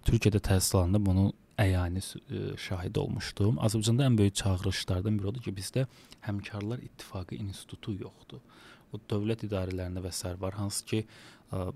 Türkiyədə 0.07 0.39
təhsil 0.47 0.79
alanda 0.79 1.01
bunu 1.07 1.33
əyani 1.61 2.03
şahid 2.61 2.97
olmuşdum. 3.01 3.59
Azərbaycanda 3.61 4.07
ən 4.09 4.19
böyük 4.19 4.35
çağırışlardan 4.41 5.19
biri 5.19 5.31
odur 5.33 5.45
ki, 5.45 5.53
bizdə 5.57 5.87
həmkarlar 6.27 6.83
ittifaqı 6.87 7.37
institutu 7.41 7.95
yoxdur. 8.01 8.41
O 8.93 8.99
dövlət 9.11 9.45
idarələrində 9.47 10.03
və 10.03 10.11
sər 10.15 10.41
var, 10.41 10.57
hansı 10.59 10.85
ki 10.91 11.01
ə, 11.55 11.67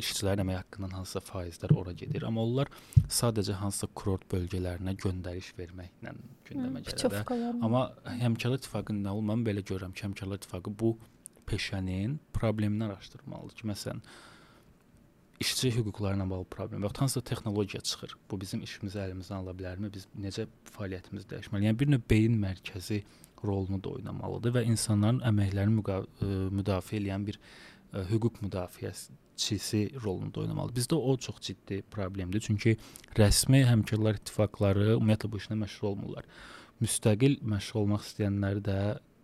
işçilərin 0.00 0.44
əmək 0.44 0.60
haqqından 0.62 0.94
hansısa 0.96 1.20
faizlər 1.26 1.74
ora 1.76 1.92
gedir, 1.92 2.24
amma 2.24 2.46
onlar 2.48 2.70
sadəcə 3.12 3.58
hansısa 3.60 3.90
kurort 3.98 4.24
bölgələrinə 4.32 4.96
göndəriş 5.02 5.50
verməklə 5.58 6.14
gündəmə 6.48 6.84
gəlir. 6.86 7.18
Amma 7.60 7.90
həmkarlar 8.22 8.62
ittifaqı 8.62 8.96
nə 8.96 9.12
olmam 9.12 9.44
belə 9.44 9.66
görürəm 9.66 9.92
ki, 9.92 10.06
həmkarlar 10.08 10.40
ittifaqı 10.40 10.72
bu 10.80 10.94
peşənin 11.50 12.16
problemini 12.32 12.88
araşdırmalıdır 12.88 13.60
ki, 13.60 13.68
məsələn, 13.74 14.00
işçi 15.40 15.70
hüquqları 15.74 16.18
ilə 16.18 16.26
bağlı 16.30 16.46
problem 16.50 16.84
və 16.84 16.90
hansısa 16.98 17.20
texnologiya 17.30 17.80
çıxır. 17.80 18.14
Bu 18.30 18.40
bizim 18.40 18.62
işimizi 18.62 18.98
əlimizdən 19.02 19.42
ala 19.42 19.54
bilərmi? 19.56 19.90
Biz 19.94 20.06
necə 20.20 20.46
fəaliyyətimizi 20.76 21.28
dəyişməliyik? 21.32 21.68
Yəni 21.70 21.80
bir 21.80 21.90
növ 21.94 22.04
beyin 22.10 22.38
mərkəzi 22.42 23.02
rolunu 23.44 23.80
da 23.84 23.94
oynamalıdır 23.98 24.56
və 24.58 24.64
insanların 24.72 25.20
əməklərini 25.28 26.50
müdafiə 26.54 27.00
edən 27.02 27.26
bir 27.28 27.38
ə, 27.38 28.04
hüquq 28.10 28.40
müdafiəçisi 28.44 29.82
rolunu 30.00 30.32
da 30.34 30.44
oynamalıdır. 30.44 30.78
Bizdə 30.80 30.98
o 30.98 31.16
çox 31.16 31.40
ciddi 31.48 31.82
problemdir. 31.90 32.44
Çünki 32.46 32.76
rəsmi 33.18 33.64
həmkarlar 33.68 34.20
ittifaqları 34.20 34.94
ümumiyyətlə 34.94 35.32
bu 35.32 35.42
işlə 35.42 35.58
məşğul 35.64 35.90
olmurlar. 35.92 36.28
Müstəqil 36.82 37.40
məşğul 37.54 37.84
olmaq 37.84 38.06
istəyənləri 38.08 38.64
də 38.64 38.78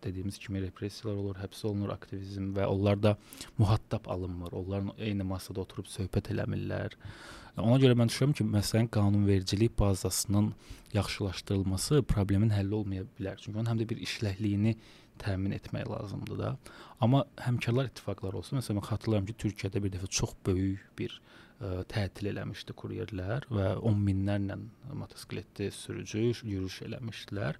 dediyimiz 0.04 0.38
kimi 0.38 0.62
repressiyalar 0.62 1.18
olur, 1.20 1.36
həbs 1.42 1.64
olunur 1.68 1.92
aktivizm 1.94 2.52
və 2.56 2.66
onlar 2.70 3.02
da 3.02 3.16
mühattab 3.58 4.08
alınmır. 4.10 4.52
Onlarla 4.52 4.94
eyni 4.98 5.26
masada 5.26 5.62
oturub 5.64 5.90
söhbət 5.90 6.32
eləmirlər. 6.34 6.96
Ona 7.58 7.80
görə 7.82 7.96
mən 7.98 8.10
düşünürəm 8.10 8.32
ki, 8.38 8.46
məsələn, 8.46 8.88
qanunvericilik 8.94 9.78
bazasının 9.78 10.52
yaxşılaşdırılması 10.94 12.02
problemin 12.08 12.52
həlli 12.54 12.74
olmaya 12.74 13.04
bilər. 13.18 13.36
Çünki 13.42 13.58
onun 13.58 13.72
həm 13.72 13.82
də 13.82 13.88
bir 13.90 14.00
işləhliyini 14.06 14.76
təmin 15.20 15.52
etmək 15.58 15.90
lazımdır 15.90 16.38
da. 16.38 16.54
Amma 17.00 17.24
həmkarlar 17.44 17.90
ittifaqları 17.90 18.40
olsun. 18.40 18.60
Məsələn, 18.60 18.80
mən 18.80 18.88
xatırlayıram 18.88 19.28
ki, 19.28 19.36
Türkiyədə 19.44 19.82
bir 19.84 19.94
dəfə 19.96 20.08
çox 20.20 20.36
böyük 20.46 20.86
bir 20.98 21.20
ə, 21.60 21.82
tətil 21.90 22.30
eləmişdi 22.32 22.74
kuryerlər 22.80 23.46
və 23.52 23.66
10 23.78 24.00
minlərlə 24.06 24.56
motosikletli 24.96 25.70
sürücü 25.74 26.22
yürüyüş 26.42 26.80
eləmişdilər 26.88 27.58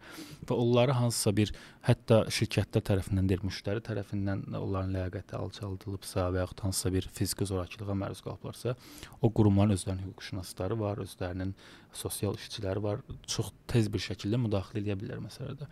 və 0.48 0.56
onları 0.56 0.96
hansısa 0.98 1.32
bir 1.36 1.52
hətta 1.86 2.22
şirkətlər 2.32 2.84
tərəfindən 2.90 3.28
deyil, 3.30 3.44
müştəri 3.46 3.84
tərəfindən 3.86 4.46
onların 4.58 4.96
ləyaqəti 4.96 5.36
alçaldılıbsa 5.38 6.28
və 6.34 6.42
yaxud 6.44 6.64
hansısa 6.66 6.94
bir 6.96 7.08
fiziki 7.18 7.46
zorakılığa 7.52 7.98
məruz 8.04 8.24
qalıblarsa, 8.26 8.76
o 9.22 9.30
qurumların 9.30 9.76
özlərinin 9.76 10.08
hüquqşünasları 10.08 10.80
var, 10.80 11.04
özlərinin 11.04 11.54
sosial 11.96 12.37
işçiləri 12.38 12.83
var, 12.83 13.03
çox 13.26 13.50
tez 13.70 13.90
bir 13.92 14.03
şəkildə 14.03 14.38
müdaxilə 14.40 14.83
edə 14.85 14.96
bilər 15.00 15.20
məsələdə. 15.24 15.68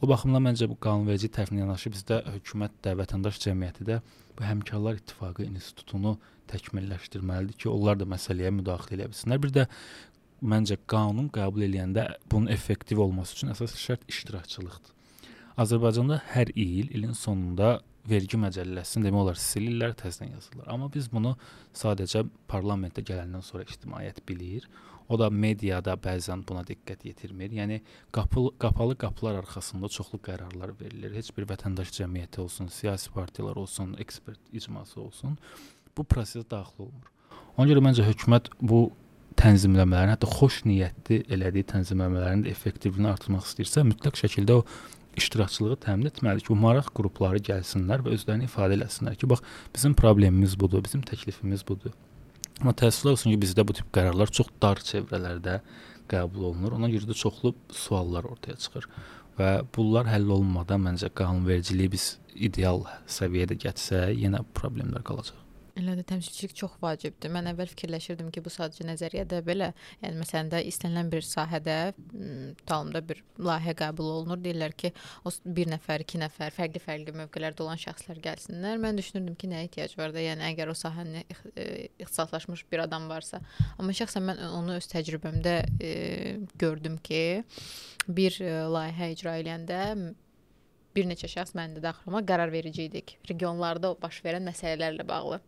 O 0.00 0.08
baxımdan 0.08 0.44
məncə 0.48 0.68
bu 0.70 0.78
qanunverici 0.80 1.30
tərəfindən 1.34 1.64
yanaşı 1.64 1.92
bizdə 1.94 2.20
hökumət 2.34 2.78
də, 2.84 2.94
vətəndaş 3.00 3.40
cəmiyyəti 3.44 3.86
də 3.88 3.98
bu 4.38 4.46
həmkarlar 4.46 5.00
ittifaqı 5.00 5.44
institutunu 5.48 6.16
təkmilləşdirməlidir 6.50 7.58
ki, 7.60 7.68
onlar 7.68 8.00
da 8.00 8.08
məsələyə 8.08 8.54
müdaxilə 8.56 8.98
edə 9.02 9.10
bilsinlər. 9.12 9.42
Bir 9.44 9.52
də 9.58 9.66
məncə 10.40 10.78
qanun 10.90 11.28
qəbul 11.34 11.66
edəndə 11.68 12.06
bunun 12.32 12.48
effektiv 12.52 13.02
olması 13.04 13.36
üçün 13.36 13.52
əsas 13.52 13.76
şərt 13.76 14.08
iştirakçılıqdır. 14.08 14.96
Azərbaycanda 15.60 16.20
hər 16.32 16.52
il 16.56 16.88
ilin 16.96 17.12
sonunda 17.12 17.80
vergi 18.08 18.38
məcəlləsini 18.40 19.04
demək 19.04 19.24
olar 19.24 19.40
silirlər, 19.40 19.92
təzədən 20.00 20.32
yazırlar. 20.32 20.68
Amma 20.72 20.88
biz 20.92 21.10
bunu 21.12 21.34
sadəcə 21.76 22.24
parlamentə 22.48 23.04
gələndən 23.04 23.44
sonra 23.44 23.66
ictimaiyyət 23.68 24.22
bilir. 24.28 24.68
O 25.10 25.18
da 25.18 25.26
mediada 25.30 25.96
bəzən 25.98 26.44
buna 26.46 26.62
diqqət 26.66 27.02
yetirmir. 27.08 27.50
Yəni 27.58 27.80
qapı, 28.14 28.44
qapalı 28.62 28.94
qapılar 29.04 29.40
arxasında 29.40 29.90
çoxlu 29.90 30.20
qərarlar 30.22 30.76
verilir. 30.78 31.16
Heç 31.18 31.32
bir 31.36 31.48
vətəndaş 31.50 31.90
cəmiyyəti 31.98 32.44
olsun, 32.44 32.70
siyasi 32.70 33.10
partiyalar 33.10 33.58
olsun, 33.58 33.96
ekspert 33.98 34.54
icması 34.54 35.00
olsun, 35.02 35.34
bu 35.96 36.06
prosesə 36.06 36.46
daxil 36.50 36.86
olmur. 36.86 37.10
Ona 37.56 37.66
görə 37.72 37.82
məncə 37.82 38.06
hökumət 38.06 38.52
bu 38.62 38.84
tənzimləmələrin, 39.40 40.14
hətta 40.14 40.30
xoş 40.30 40.62
niyyətli 40.68 41.24
elədiyi 41.34 41.66
tənzimləmələrin 41.72 42.44
də 42.46 42.54
effektivliyini 42.54 43.10
artırmaq 43.10 43.46
istəyirsə, 43.48 43.84
mütləq 43.88 44.18
şəkildə 44.20 44.60
o 44.60 44.64
iştirakçılığı 45.18 45.78
təmin 45.84 46.10
etməlidir 46.10 46.46
ki, 46.46 46.52
bu 46.52 46.58
maraq 46.60 46.92
qrupları 46.96 47.42
gəlsinlər 47.50 48.04
və 48.06 48.14
özlərini 48.16 48.46
ifadə 48.46 48.78
etsinlər 48.84 49.18
ki, 49.18 49.30
bax 49.32 49.42
bizim 49.74 49.96
problemimiz 49.98 50.54
budur, 50.60 50.84
bizim 50.86 51.02
təklifimiz 51.06 51.66
budur. 51.66 51.96
Amma 52.60 52.74
təəssüflər 52.76 53.14
olsun 53.16 53.32
ki, 53.32 53.38
bizdə 53.40 53.64
bu 53.64 53.72
tip 53.72 53.86
qərarlar 53.96 54.28
çox 54.36 54.50
dar 54.60 54.82
çevrələrdə 54.84 55.60
qəbul 56.12 56.50
olunur. 56.50 56.74
Ona 56.76 56.90
görə 56.92 57.08
də 57.08 57.16
çoxlu 57.16 57.54
suallar 57.72 58.28
ortaya 58.28 58.58
çıxır 58.60 58.88
və 59.38 59.52
bunlar 59.72 60.10
həll 60.12 60.28
olunmadan 60.34 60.82
məncə 60.84 61.08
qanunvericiliyi 61.16 61.92
biz 61.94 62.08
ideal 62.34 62.84
səviyyədə 63.08 63.56
gətirsək, 63.64 64.12
yenə 64.26 64.42
problemlər 64.58 65.06
qalacaq. 65.08 65.38
Elə 65.80 65.94
də 65.96 66.04
təmsilçilik 66.10 66.52
çox 66.58 66.76
vacibdir. 66.82 67.32
Mən 67.32 67.48
əvvəl 67.54 67.70
fikirləşirdim 67.72 68.28
ki, 68.34 68.42
bu 68.44 68.52
sadəcə 68.52 68.84
nəzəriyyədə 68.88 69.40
belə, 69.46 69.70
yəni 70.02 70.20
məsələn 70.20 70.50
də 70.52 70.60
istənilən 70.68 71.10
bir 71.12 71.24
sahədə 71.24 71.76
talımda 72.68 73.02
bir 73.08 73.22
layihə 73.40 73.74
qəbul 73.80 74.10
olunur. 74.18 74.40
Deyirlər 74.44 74.76
ki, 74.82 74.92
o 75.24 75.32
bir 75.58 75.70
nəfər, 75.72 76.04
iki 76.04 76.20
nəfər, 76.20 76.52
fərqli-fərqli 76.58 77.16
mövqelərdə 77.22 77.64
olan 77.64 77.80
şəxslər 77.80 78.20
gəlsinlər. 78.28 78.80
Mən 78.84 79.00
düşünürdüm 79.00 79.38
ki, 79.40 79.52
nəyə 79.54 79.70
ehtiyac 79.70 79.96
var 80.00 80.14
da? 80.16 80.24
Yəni 80.24 80.46
əgər 80.52 80.72
o 80.72 80.76
sahənin 80.76 81.24
ixtisaslaşmış 81.24 82.66
bir 82.72 82.84
adam 82.86 83.08
varsa. 83.10 83.40
Amma 83.78 83.96
şəxsən 83.96 84.26
mən 84.28 84.42
onu 84.50 84.76
öz 84.76 84.90
təcrübəmdə 84.94 85.54
e, 85.80 85.92
gördüm 86.60 87.00
ki, 87.04 87.22
bir 88.08 88.36
layihə 88.76 89.14
icra 89.14 89.38
edəndə 89.40 89.80
bir 90.96 91.06
neçə 91.08 91.30
şəxs 91.30 91.54
məndə 91.56 91.78
də 91.78 91.88
daxil 91.88 92.10
olmaq 92.10 92.26
qərar 92.28 92.52
verici 92.52 92.88
idik. 92.88 93.16
Regionlarda 93.30 93.94
baş 94.02 94.20
verən 94.24 94.46
məsələlərlə 94.48 95.06
bağlı. 95.08 95.40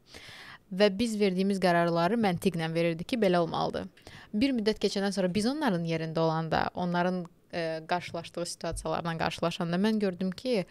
Və 0.72 0.88
biz 0.96 1.18
verdiyimiz 1.20 1.60
qərarları 1.60 2.16
məntiqlə 2.20 2.70
verirdik 2.72 3.10
ki, 3.12 3.18
belə 3.20 3.42
olmalıdır. 3.44 3.88
Bir 4.32 4.54
müddət 4.56 4.80
keçəndən 4.80 5.12
sonra 5.12 5.28
biz 5.34 5.46
onların 5.50 5.84
yerində 5.84 6.22
olanda, 6.24 6.62
onların 6.74 7.24
ə, 7.52 7.64
qarşılaşdığı 7.90 8.46
situasiyalarla 8.54 9.18
qarşılaşanda 9.20 9.76
mən 9.76 10.00
gördüm 10.00 10.30
ki, 10.32 10.64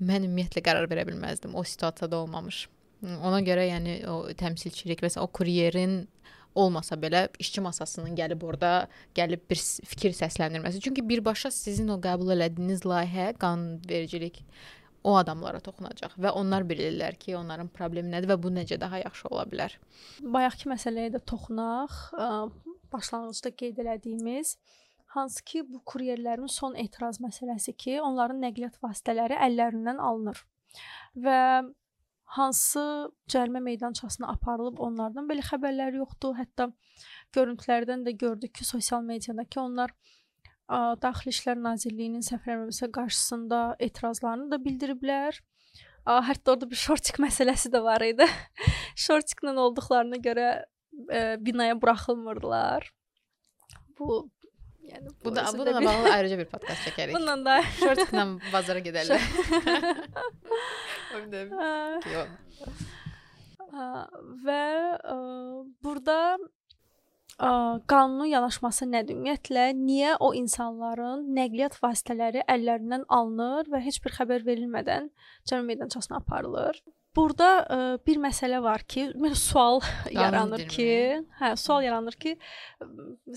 mən 0.00 0.28
ümumiyyətlə 0.28 0.62
qərar 0.66 0.90
verə 0.90 1.06
bilməzdim 1.08 1.56
o 1.56 1.64
situasiyada 1.64 2.18
olmamış. 2.24 2.66
Ona 3.24 3.40
görə 3.44 3.64
yəni 3.70 3.96
o 4.10 4.18
təmsilçilik 4.36 5.00
və 5.04 5.12
o 5.22 5.26
kuryerin 5.26 6.02
olmasa 6.56 6.96
belə 7.00 7.26
işçi 7.42 7.62
masasının 7.64 8.16
gəlib 8.18 8.42
orada 8.46 8.72
gəlib 9.16 9.44
bir 9.50 9.60
fikir 9.92 10.16
səsləndirməsi. 10.16 10.80
Çünki 10.84 11.04
birbaşa 11.08 11.50
sizin 11.54 11.92
o 11.94 12.00
qəbul 12.02 12.32
elədiyiniz 12.36 12.86
layihə 12.88 13.32
qanunvericilik 13.42 14.42
o 15.06 15.14
adamlara 15.20 15.60
toxunacaq 15.62 16.16
və 16.18 16.32
onlar 16.34 16.66
bilirlər 16.66 17.14
ki, 17.20 17.36
onların 17.38 17.68
problemi 17.74 18.10
nədir 18.10 18.32
və 18.32 18.38
bu 18.42 18.50
necə 18.54 18.80
daha 18.80 18.98
yaxşı 19.04 19.28
ola 19.30 19.44
bilər. 19.52 19.76
Bayaqki 20.20 20.70
məsələyə 20.72 21.12
də 21.14 21.22
toxunaq. 21.30 21.94
Başlanğıcda 22.92 23.52
qeyd 23.60 23.78
elədiyimiz 23.84 24.56
hansı 25.14 25.44
ki, 25.44 25.62
bu 25.70 25.80
kuryerlərin 25.86 26.50
son 26.50 26.74
etiraz 26.74 27.20
məsələsi 27.22 27.76
ki, 27.78 28.00
onların 28.02 28.42
nəqliyyat 28.42 28.80
vasitələri 28.82 29.38
əllərindən 29.46 30.02
alınır. 30.02 30.42
Və 31.16 31.38
hansı 32.26 32.82
cərimə 33.30 33.60
meydançasına 33.62 34.32
aparılıb 34.34 34.80
onlardan 34.82 35.28
belə 35.30 35.44
xəbərlər 35.46 35.98
yoxdur. 36.00 36.34
Hətta 36.38 36.70
görüntülərdən 37.36 38.04
də 38.06 38.16
gördük 38.18 38.54
ki, 38.58 38.66
sosial 38.66 39.04
mediada 39.06 39.44
ki, 39.44 39.60
onlar 39.62 39.94
ə, 40.66 40.96
Daxili 41.02 41.34
İşlər 41.34 41.60
Nazirliyinin 41.62 42.24
səfərməməsi 42.26 42.90
qarşısında 42.94 43.60
etirazlarını 43.88 44.50
da 44.52 44.60
bildiriblər. 44.62 45.40
Ə, 46.06 46.20
hətta 46.30 46.54
orada 46.54 46.70
bir 46.70 46.82
şortik 46.82 47.20
məsələsi 47.22 47.72
də 47.74 47.82
var 47.84 48.04
idi. 48.06 48.26
Şortiklə 49.06 49.54
olduqlarına 49.66 50.20
görə 50.26 50.48
ə, 50.58 51.22
binaya 51.42 51.78
buraxılmırdılar. 51.82 52.90
Bu 53.98 54.26
Yəni 54.86 55.08
bu, 55.10 55.14
bu 55.24 55.34
da 55.36 55.46
bu 55.58 55.66
da 55.66 55.80
bir... 55.80 55.86
bağlı 55.86 56.12
ayrıca 56.14 56.38
bir 56.38 56.48
podkast 56.50 56.86
çəkərik. 56.88 57.14
Bundan 57.16 57.44
da 57.46 57.56
şortiklə 57.80 58.26
bazara 58.52 58.82
gedərlər. 58.84 59.20
və 64.46 64.62
ə, 65.14 65.16
burada 65.84 66.18
ə, 66.38 67.50
qanunun 67.90 68.30
yanaşması 68.30 68.88
nədir? 68.92 69.16
Ümumiyyətlə, 69.18 69.66
niyə 69.78 70.16
o 70.20 70.32
insanların 70.38 71.26
nəqliyyat 71.36 71.80
vasitələri 71.82 72.44
əllərindən 72.46 73.08
alınır 73.18 73.72
və 73.72 73.82
heç 73.88 74.00
bir 74.04 74.14
xəbər 74.20 74.46
verilmədən 74.46 75.10
cəmi 75.48 75.72
meydançasına 75.72 76.22
aparılır? 76.22 76.80
Burada 77.16 77.48
ə, 77.64 77.76
bir 78.04 78.18
məsələ 78.20 78.58
var 78.60 78.82
ki, 78.84 79.06
mən 79.16 79.36
sual 79.40 79.80
yaranır 80.12 80.66
ki, 80.68 80.88
hə, 81.40 81.52
sual 81.60 81.86
yaranır 81.86 82.18
ki, 82.20 82.34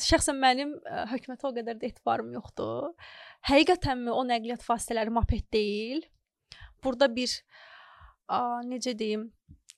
şəxsən 0.09 0.39
mənim 0.41 0.73
ə, 0.83 1.05
hökumətə 1.13 1.47
o 1.47 1.53
qədər 1.55 1.79
də 1.79 1.93
etibarım 1.93 2.33
yoxdur. 2.35 2.91
Həqiqətənmi 3.47 4.11
o 4.11 4.25
nəqliyyat 4.27 4.65
vasitələri 4.67 5.15
moped 5.15 5.47
deyil? 5.55 6.03
Burada 6.83 7.07
bir 7.15 7.31
ə, 8.27 8.41
necə 8.67 8.97
deyim, 8.99 9.29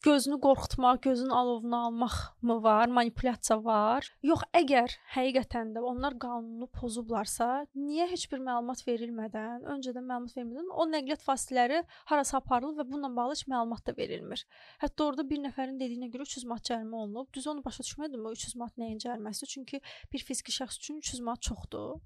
gözünü 0.02 0.38
qorxutmaq, 0.42 1.02
gözünün 1.02 1.30
alovunu 1.30 1.86
almaq 1.86 2.16
mı 2.42 2.64
var, 2.64 2.88
manipulyasiya 2.88 3.58
var? 3.64 4.08
Yox, 4.26 4.44
əgər 4.58 4.96
həqiqətən 5.16 5.74
də 5.76 5.84
onlar 5.92 6.18
qanunu 6.24 6.68
pozublarsa, 6.80 7.50
niyə 7.78 8.08
heç 8.10 8.26
bir 8.32 8.42
məlumat 8.48 8.82
verilmədən, 8.88 9.68
öncədən 9.76 10.08
məlumat 10.12 10.38
vermədən 10.38 10.72
o 10.74 10.88
nəqliyyat 10.94 11.26
vasitələri 11.28 11.84
harasa 12.12 12.40
aparılır 12.42 12.80
və 12.82 12.88
bununla 12.92 13.12
bağlı 13.16 13.38
heç 13.38 13.46
məlumat 13.54 13.86
da 13.88 13.98
verilmir. 13.98 14.46
Hətta 14.82 15.10
orada 15.10 15.28
bir 15.30 15.44
nəfərin 15.46 15.78
dediyinə 15.82 16.10
görə 16.14 16.26
300 16.30 16.48
manat 16.50 16.72
cərimə 16.72 17.04
olunub. 17.04 17.30
Düz 17.34 17.48
onu 17.54 17.66
başa 17.66 17.86
düşmədim 17.86 18.26
o 18.26 18.34
300 18.38 18.56
manat 18.56 18.82
nəyin 18.82 18.98
cəriməsi? 19.06 19.50
Çünki 19.54 19.82
bir 20.14 20.26
fiziki 20.26 20.56
şəxs 20.58 20.82
üçün 20.82 20.98
300 21.06 21.22
manat 21.28 21.42
çoxdur. 21.50 22.02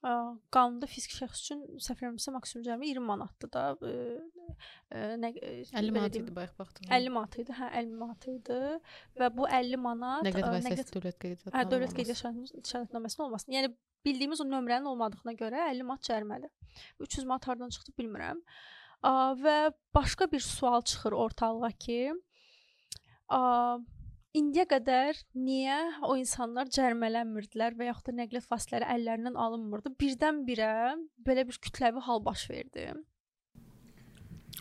Ə, 0.00 0.10
qanunda 0.54 0.88
fiziki 0.88 1.18
şəxs 1.18 1.40
üçün 1.42 1.58
səhv 1.76 1.98
eləmirəmsə 2.00 2.32
maksimum 2.32 2.62
cərimə 2.64 2.86
20 2.88 3.04
manatdır 3.04 3.50
da. 3.52 3.64
Ə, 3.76 3.90
ə, 4.96 5.02
nə 5.20 5.30
50 5.36 5.92
manat 5.92 6.16
idi 6.16 6.32
bayaq 6.38 6.54
baxdım. 6.56 6.86
50 6.88 7.12
manat 7.12 7.36
idi. 7.42 7.56
Hə, 7.58 7.68
50 7.82 7.98
manat 8.00 8.26
idi 8.32 8.60
və 9.20 9.28
bu 9.36 9.44
50 9.60 9.82
manat 9.84 10.24
Nəqliyyat 10.24 10.48
ə, 10.48 10.54
vəsiləsi 10.56 10.96
dövlət 10.96 11.20
qeydiyyatı. 11.26 11.52
Hə, 11.52 11.66
dövlət 11.74 11.94
qeydiyyat 11.98 12.72
şərtnaməsində 12.72 13.26
olmasın. 13.26 13.56
Yəni 13.58 13.72
bildiyimiz 14.08 14.40
o 14.40 14.48
nömrənin 14.48 14.88
olmadığına 14.88 15.36
görə 15.36 15.68
50 15.68 15.88
manat 15.90 16.08
cərimədir. 16.08 16.52
300 17.04 17.28
manat 17.28 17.50
hardan 17.52 17.76
çıxdı 17.76 17.92
bilmirəm. 18.00 18.40
Ə, 19.04 19.14
və 19.44 19.56
başqa 19.96 20.30
bir 20.32 20.40
sual 20.48 20.80
çıxır 20.80 21.18
ortalığa 21.26 21.74
ki, 21.76 22.00
ə, 23.28 23.42
indiyə 24.36 24.66
qədər 24.70 25.18
niyə 25.34 25.78
o 26.06 26.16
insanlar 26.18 26.70
cərimələnmirdilər 26.74 27.76
və 27.78 27.90
yaxud 27.90 28.10
da 28.10 28.18
nəqliyyat 28.22 28.50
vasitələri 28.50 28.90
əllərindən 28.96 29.38
alınmırdı? 29.38 29.94
Birdən-birə 30.00 30.74
belə 31.26 31.46
bir 31.48 31.58
kütləvi 31.66 32.02
hal 32.06 32.22
baş 32.24 32.48
verdi. 32.50 32.92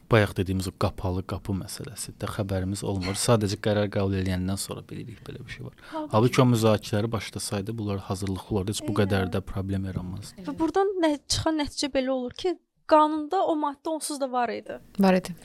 Bayaq 0.10 0.34
dediyimiz 0.38 0.68
o 0.70 0.74
qapalı 0.82 1.22
qapı 1.30 1.54
məsələsi 1.54 2.16
də 2.22 2.30
xəbərimiz 2.34 2.82
olmur. 2.86 3.18
Sadəcə 3.18 3.60
qərar 3.62 3.92
qəbul 3.94 4.16
edəndən 4.24 4.58
sonra 4.58 4.82
bilirik 4.90 5.22
belə 5.28 5.44
bir 5.46 5.54
şey 5.54 5.68
var. 5.68 5.76
Halbuki 6.14 6.42
o 6.42 6.46
müzakirələri 6.50 7.12
başlasaydı, 7.14 7.78
bunlar 7.78 8.02
hazırlıqlı 8.08 8.56
olardı, 8.56 8.74
heç 8.74 8.82
bu 8.88 8.96
qədər 8.98 9.30
də 9.36 9.44
problem 9.46 9.86
yaranmazdı. 9.90 10.48
Və 10.50 10.58
burdan 10.58 10.90
nə 11.04 11.14
çıxan 11.28 11.62
nəticə 11.62 11.92
belə 11.94 12.16
olur 12.16 12.34
ki, 12.34 12.56
qanunda 12.90 13.44
o 13.46 13.54
maddə 13.60 13.94
onsuz 13.94 14.18
da 14.22 14.32
var 14.32 14.50
idi. 14.50 14.80
Var 14.98 15.22
idi. 15.22 15.38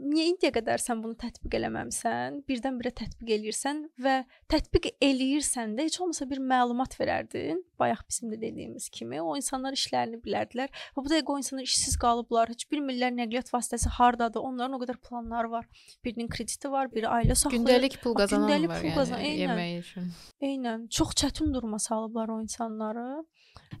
Niyə 0.00 0.30
indiyə 0.30 0.48
qədər 0.54 0.80
sən 0.80 1.02
bunu 1.04 1.12
tətbiq 1.20 1.52
eləməmisən? 1.58 2.38
Birdən-birə 2.48 2.88
tətbiq 2.96 3.32
eləyirsən 3.36 3.82
və 4.00 4.14
tətbiq 4.48 4.86
eləyirsən 5.04 5.74
də 5.76 5.84
heç 5.90 5.98
olmasa 6.00 6.24
bir 6.30 6.40
məlumat 6.40 6.96
verərdin. 6.96 7.60
Bayaq 7.80 8.00
bizim 8.08 8.32
də 8.32 8.38
dediyimiz 8.40 8.88
kimi, 8.88 9.20
o 9.20 9.36
insanlar 9.36 9.76
işlərini 9.76 10.22
bilərdilər. 10.24 10.72
Və 10.96 11.04
bu 11.04 11.12
dəqiqə 11.12 11.34
o 11.34 11.36
insanlar 11.42 11.68
işsiz 11.68 11.98
qalıblar, 12.00 12.48
heç 12.54 12.64
bilmirlər 12.72 13.12
nəqliyyat 13.18 13.52
vasitəsi 13.52 13.92
hardadır. 13.98 14.40
Onların 14.40 14.78
o 14.78 14.80
qədər 14.86 15.00
planları 15.04 15.50
var. 15.52 15.68
Birinin 16.04 16.32
krediti 16.32 16.72
var, 16.72 16.88
biri 16.94 17.04
ailə 17.08 17.36
saxlayır. 17.36 17.60
Gündəlik 17.60 18.00
pul 18.00 18.16
qazanan 18.16 18.48
gündəlik 18.48 18.72
var 18.72 18.80
pul 18.80 18.88
yəni 18.88 18.98
qazan- 19.02 19.20
eynən. 19.20 19.42
yemək 19.44 19.78
üçün. 19.84 20.10
Eynən, 20.40 20.88
çox 20.88 21.12
çətin 21.24 21.52
duruma 21.54 21.78
salıblar 21.78 22.28
o 22.32 22.40
insanları. 22.40 23.06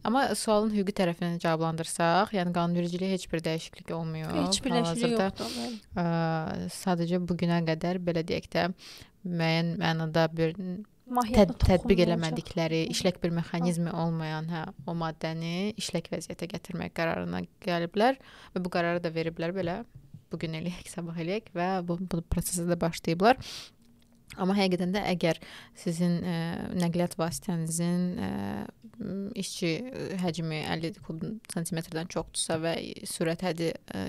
Amma 0.04 0.22
sualın 0.34 0.70
hüquqi 0.74 0.92
tərəfindən 0.96 1.38
cavablandırsaq, 1.42 2.30
yəni 2.36 2.52
qanunvericiliyə 2.56 3.10
heç 3.12 3.26
bir 3.32 3.42
dəyişiklik 3.44 3.90
olmuyor. 3.94 4.30
Heç 4.46 4.60
bir 4.64 4.70
dəyişiklik 4.76 5.12
yoxdur. 5.12 5.50
Ə, 5.96 6.04
sadəcə 6.74 7.20
bu 7.24 7.36
günə 7.40 7.60
qədər 7.68 8.00
belə 8.04 8.24
deyək 8.26 8.48
də 8.52 8.66
müəyyən 9.24 9.74
mənada 9.80 10.26
bir 10.32 10.54
tət, 11.30 11.54
tətbiq 11.64 12.04
eləmədikləri, 12.06 12.84
işlək 12.94 13.18
bir 13.22 13.34
mexanizmi 13.40 13.92
olmayan, 13.92 14.48
hə, 14.50 14.66
o 14.86 14.94
maddəni 14.98 15.72
işlək 15.80 16.10
vəziyyətə 16.12 16.50
gətirmək 16.54 16.94
qərarına 16.96 17.42
gəliblər 17.64 18.20
və 18.54 18.62
bu 18.62 18.72
qərarı 18.72 19.02
da 19.02 19.12
veriblər 19.14 19.54
belə 19.56 19.80
bu 20.30 20.38
gün 20.38 20.54
eləyək, 20.60 20.86
sabah 20.92 21.18
eləyək 21.18 21.50
və 21.56 21.68
bu, 21.86 21.98
bu 22.00 22.22
prosesə 22.30 22.66
də 22.68 22.78
başlayıblar. 22.80 23.40
Amma 24.38 24.54
həqiqətən 24.54 24.92
də 24.94 25.00
əgər 25.10 25.40
sizin 25.78 26.20
ə, 26.22 26.34
nəqliyyat 26.78 27.16
vasitənizin 27.18 28.04
ə, 28.22 28.28
m, 29.00 29.16
işçi 29.40 29.70
ə, 29.80 30.04
həcmi 30.22 30.60
50 30.70 31.00
kub 31.06 31.24
santimetrdən 31.50 32.10
çoxdursa 32.14 32.60
və 32.62 32.76
sürət 33.10 33.42
həddi 33.48 33.72
ə, 33.74 34.04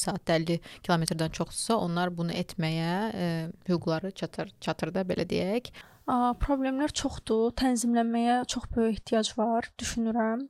saatda 0.00 0.38
50 0.40 0.62
kilometrdən 0.86 1.36
çoxdursa, 1.36 1.76
onlar 1.76 2.14
bunu 2.16 2.32
etməyə 2.40 2.94
ə, 3.10 3.28
hüquqları 3.68 4.14
çatır, 4.22 4.54
çatır 4.64 4.94
da 4.96 5.04
belə 5.10 5.28
deyək. 5.28 5.68
A, 6.08 6.32
problemlər 6.40 6.94
çoxdur. 6.96 7.52
Tənzimlənməyə 7.60 8.40
çox 8.50 8.64
böyük 8.72 9.02
ehtiyac 9.02 9.34
var, 9.36 9.68
düşünürəm. 9.78 10.46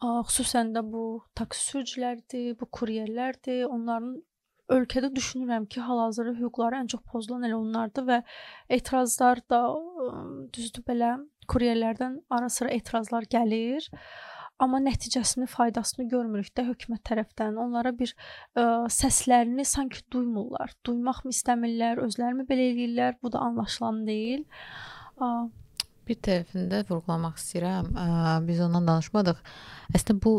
A, 0.00 0.08
xüsusən 0.28 0.72
də 0.72 0.82
bu 0.84 1.04
taksi 1.36 1.60
sürücüləridir, 1.68 2.56
bu 2.60 2.68
kuryerlərdir. 2.78 3.66
Onların 3.68 4.16
ölkədə 4.72 5.10
düşünürəm 5.14 5.66
ki, 5.70 5.80
hal-hazırda 5.86 6.36
hüquqları 6.38 6.80
ən 6.82 6.90
çox 6.92 7.02
pozulan 7.12 7.46
elə 7.48 7.58
onlardır 7.58 8.06
və 8.10 8.20
etirazlar 8.78 9.42
da 9.50 9.62
ə, 9.72 10.22
düzdür 10.54 10.86
belə 10.88 11.16
kuryerlərdən 11.50 12.22
ara-sıra 12.30 12.72
etirazlar 12.74 13.28
gəlir. 13.30 13.86
Amma 14.58 14.80
nəticəsini, 14.80 15.44
faydasını 15.52 16.06
görmürük 16.08 16.48
də 16.56 16.64
hökumət 16.70 17.02
tərəfdən. 17.10 17.58
Onlara 17.60 17.92
bir 17.96 18.14
ə, 18.56 18.88
səslərini 18.88 19.66
sanki 19.68 20.00
duymurlar. 20.12 20.72
Duymaq 20.86 21.26
mı 21.26 21.34
istəmirlər, 21.36 22.00
özləri 22.06 22.38
mi 22.38 22.48
belə 22.48 22.70
eləyirlər? 22.72 23.18
Bu 23.22 23.32
da 23.34 23.44
anlaşılan 23.44 24.02
deyil. 24.08 24.46
A, 25.20 25.46
Bir 26.06 26.18
tərəfində 26.22 26.84
vurğulamaq 26.86 27.34
istəyirəm. 27.40 27.88
Ə, 27.98 28.04
biz 28.46 28.60
ondan 28.62 28.86
danışmadıq. 28.86 29.40
Əslində 29.98 30.22
bu 30.22 30.34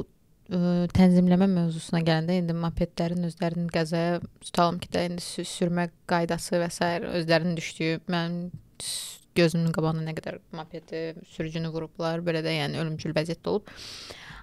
ə, 0.52 0.88
tənzimləmə 0.96 1.48
mövzusuna 1.52 2.02
gələndə 2.08 2.38
indi 2.42 2.56
mopedlərin 2.58 3.28
özlərinin 3.30 3.68
qəzaya 3.74 4.20
tutalım 4.44 4.80
ki, 4.84 4.90
də 4.94 5.06
indi 5.10 5.24
sü 5.26 5.46
sürmə 5.48 5.90
qaydası 6.10 6.62
və 6.62 6.70
s. 6.72 6.92
özlərinin 7.22 7.58
düşdüyü 7.60 8.00
mən 8.12 8.38
s- 8.82 9.18
gözümün 9.38 9.70
qabağında 9.76 10.02
nə 10.08 10.16
qədər 10.18 10.40
mopedi 10.58 11.02
sürücünü 11.36 11.70
vurublar, 11.74 12.24
belə 12.26 12.42
də 12.46 12.56
yəni 12.58 12.80
ölümcül 12.82 13.14
vəziyyətdə 13.14 13.52
olub. 13.52 13.68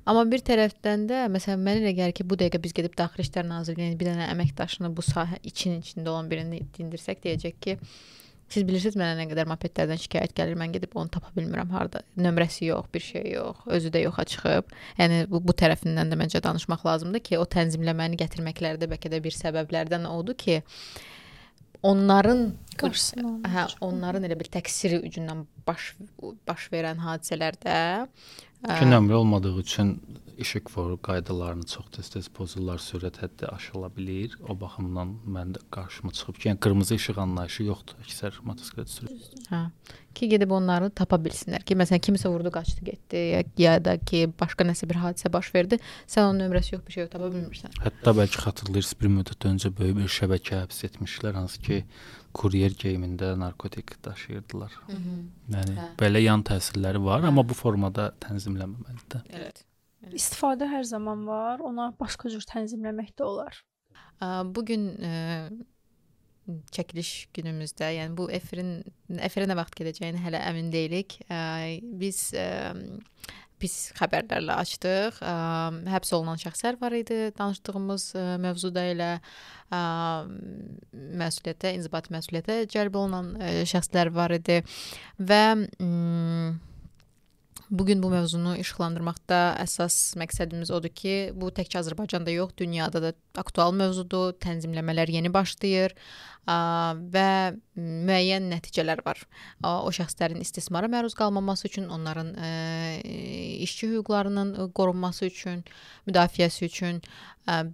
Amma 0.07 0.23
bir 0.29 0.43
tərəfdən 0.45 1.07
də 1.09 1.23
məsələn 1.33 1.63
mənə 1.65 1.81
elə 1.81 1.95
gəlir 1.97 2.13
ki, 2.15 2.27
bu 2.29 2.37
dəqiqə 2.39 2.61
biz 2.63 2.75
gedib 2.77 2.93
Daxili 2.99 3.25
İşlər 3.25 3.47
Nazirliyinin 3.49 3.97
bir 3.99 4.11
dənə 4.13 4.27
əməkdaşını 4.35 4.91
bu 4.95 5.03
sahə 5.03 5.39
için 5.43 5.81
içində 5.81 6.13
olan 6.13 6.29
birini 6.31 6.61
dindirsək 6.77 7.23
deyəcək 7.25 7.57
ki, 7.65 7.77
Siz 8.53 8.67
bilirsiniz 8.67 8.97
mənə 9.01 9.17
nə 9.19 9.25
qədər 9.31 9.49
mopedlərdən 9.51 10.01
şikayət 10.03 10.35
gəlir. 10.37 10.59
Mən 10.61 10.75
gedib 10.77 10.93
onu 10.99 11.11
tapa 11.13 11.33
bilmirəm 11.37 11.73
harda. 11.75 12.05
Nömrəsi 12.21 12.69
yox, 12.69 12.91
bir 12.95 13.05
şey 13.05 13.33
yox, 13.35 13.65
özü 13.79 13.91
də 13.95 14.05
yoxa 14.05 14.25
çıxıb. 14.35 14.77
Yəni 15.01 15.25
bu, 15.33 15.41
bu 15.49 15.57
tərəfindən 15.57 16.13
də 16.13 16.19
məncə 16.21 16.43
danışmaq 16.45 16.85
lazımdır 16.87 17.25
ki, 17.25 17.41
o 17.41 17.49
tənzimləməni 17.57 18.21
gətirməkləri 18.21 18.83
də 18.83 18.91
bəlkə 18.93 19.11
də 19.15 19.23
bir 19.25 19.37
səbəblərdən 19.39 20.07
odur 20.11 20.39
ki, 20.39 20.61
onların 21.85 22.45
qarşısını 22.81 23.27
almaq. 23.29 23.51
hə, 23.55 23.65
onların 23.85 24.25
elə 24.29 24.39
bir 24.41 24.49
təqsiri 24.57 25.03
ucundan 25.05 25.45
baş 25.67 25.93
baş 26.49 26.69
verən 26.73 27.03
hadisələrdə 27.05 27.77
nömrə 28.65 29.21
olmadığı 29.21 29.59
üçün 29.61 29.99
işıqfor 30.39 30.97
qaydalarını 31.07 31.67
çox 31.71 31.91
tez-tez 31.97 32.29
pozurlar, 32.35 32.81
sürət 32.83 33.21
həddi 33.23 33.49
aşıla 33.51 33.91
bilər. 33.97 34.37
O 34.49 34.57
baxımdan 34.61 35.17
mən 35.37 35.55
də 35.57 35.63
qarşıma 35.75 36.13
çıxıb 36.17 36.41
ki, 36.41 36.49
yəni 36.49 36.61
qırmızı 36.67 36.99
işıq 37.01 37.21
anlayışı 37.25 37.69
yoxdur 37.69 38.01
əksər 38.05 38.41
motosiklet 38.49 38.91
sürücülərində. 38.93 39.47
Hə. 39.51 39.63
Ki 40.15 40.29
gedib 40.31 40.53
onları 40.55 40.91
tapa 40.95 41.19
bilsinlər 41.19 41.65
ki, 41.67 41.75
məsələn 41.79 42.03
kimsə 42.07 42.31
vurdu, 42.31 42.53
qaçdı, 42.55 42.85
getdi, 42.87 43.23
ya, 43.33 43.41
ya 43.59 43.75
da 43.85 43.97
ki, 43.99 44.29
başqa 44.41 44.67
nəsə 44.69 44.87
bir 44.91 45.01
hadisə 45.03 45.33
baş 45.33 45.51
verdi, 45.55 45.81
sən 46.07 46.29
onun 46.29 46.45
nömrəsi 46.45 46.77
yox, 46.77 46.85
bir 46.87 46.97
şey 46.97 47.05
yox, 47.05 47.13
tapa 47.17 47.33
bilmirsən. 47.35 47.75
Hətta 47.83 48.15
bəlkə 48.21 48.45
xatırlayırsınız 48.47 49.01
bir 49.01 49.13
müddət 49.17 49.49
öncə 49.51 49.73
böyük 49.75 49.99
bir 49.99 50.15
şəbəkə 50.21 50.63
həbs 50.63 50.85
etmişlər, 50.91 51.35
hansı 51.41 51.67
ki, 51.67 51.83
kuryer 52.35 52.79
geyimində 52.79 53.35
narkotik 53.39 53.97
daşıyırdılar. 54.07 54.79
Yəni 55.55 55.77
Hə. 55.83 55.91
belə 55.99 56.23
yan 56.23 56.47
təsirləri 56.47 57.03
var, 57.03 57.27
amma 57.27 57.43
bu 57.47 57.59
formada 57.59 58.13
tənzimlənməməlidir. 58.23 59.27
Evet. 59.35 59.65
İstifadə 60.13 60.69
hər 60.69 60.85
zaman 60.89 61.25
var. 61.29 61.63
Ona 61.65 61.93
başqa 62.01 62.29
cür 62.33 62.45
tənzimləmək 62.51 63.15
də 63.19 63.25
olar. 63.25 63.63
Bu 64.55 64.65
gün 64.69 64.91
çəkiliş 66.75 67.11
günümüzdə, 67.37 67.89
yəni 67.97 68.17
bu 68.19 68.27
efirin 68.33 68.83
efirə 69.25 69.47
nə 69.49 69.57
vaxt 69.57 69.79
gedəcəyini 69.81 70.21
hələ 70.21 70.43
əmin 70.51 70.69
deyilik. 70.75 71.17
Ə, 71.33 71.39
Biz 72.01 72.19
ə, 72.37 72.45
pis 73.63 73.77
xəbərlərlə 73.97 74.59
açdıq. 74.61 75.23
Ə, 75.25 75.33
Həbs 75.95 76.13
olunan 76.17 76.41
şəxslər 76.43 76.77
var 76.83 76.97
idi 76.99 77.31
danışdığımız 77.39 78.07
ə, 78.21 78.27
mövzuda 78.45 78.85
elə 78.93 79.11
ə, 79.17 79.81
məsuliyyətə, 81.25 81.73
inzibati 81.79 82.13
məsuliyyətə 82.13 82.61
cəlb 82.77 83.01
olunan 83.01 83.33
ə, 83.41 83.55
şəxslər 83.71 84.13
var 84.13 84.37
idi 84.37 84.61
və 85.25 85.43
m, 85.81 86.53
Bu 87.71 87.87
gün 87.87 88.03
bu 88.03 88.11
mövzunu 88.13 88.57
işıqlandırmaqda 88.61 89.41
əsas 89.63 89.97
məqsədimiz 90.21 90.73
odur 90.75 90.93
ki, 90.93 91.33
bu 91.33 91.49
təkcə 91.55 91.81
Azərbaycanda 91.81 92.33
yox, 92.35 92.53
dünyada 92.61 93.01
da 93.01 93.13
aktual 93.41 93.73
mövzudur. 93.73 94.35
Tənzimləmələr 94.45 95.11
yeni 95.15 95.33
başlayır 95.33 95.95
və 96.45 97.29
müəyyən 97.75 98.51
nəticələr 98.53 99.01
var. 99.07 99.23
O 99.65 99.89
şəxslərin 99.97 100.43
istismara 100.45 100.91
məruz 100.93 101.17
qalmaması 101.17 101.71
üçün, 101.71 101.89
onların 101.89 102.35
ə, 102.37 102.51
işçi 103.65 103.89
hüquqlarının 103.95 104.53
qorunması 104.77 105.31
üçün, 105.31 105.65
müdafiəsi 106.07 106.69
üçün 106.69 107.01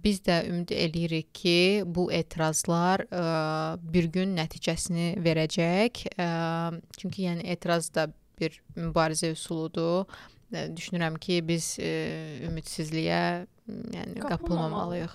biz 0.03 0.23
də 0.23 0.45
ümid 0.47 0.71
eləyirik 0.71 1.33
ki, 1.35 1.83
bu 1.85 2.07
etirazlar 2.15 3.03
ə, 3.11 3.25
bir 3.83 4.07
gün 4.15 4.37
nəticəsini 4.39 5.17
verəcək. 5.19 6.05
Ə, 6.15 6.31
çünki 6.97 7.27
yəni 7.27 7.47
etiraz 7.51 7.91
da 7.91 8.07
bir 8.41 8.61
mübarizə 8.75 9.31
üsuludur. 9.35 10.05
Düşünürəm 10.51 11.15
ki, 11.23 11.39
biz 11.47 11.77
e, 11.79 11.91
ümidsizliyə 12.49 13.21
yəni 13.95 14.19
qapılmamalıyıq. 14.25 15.13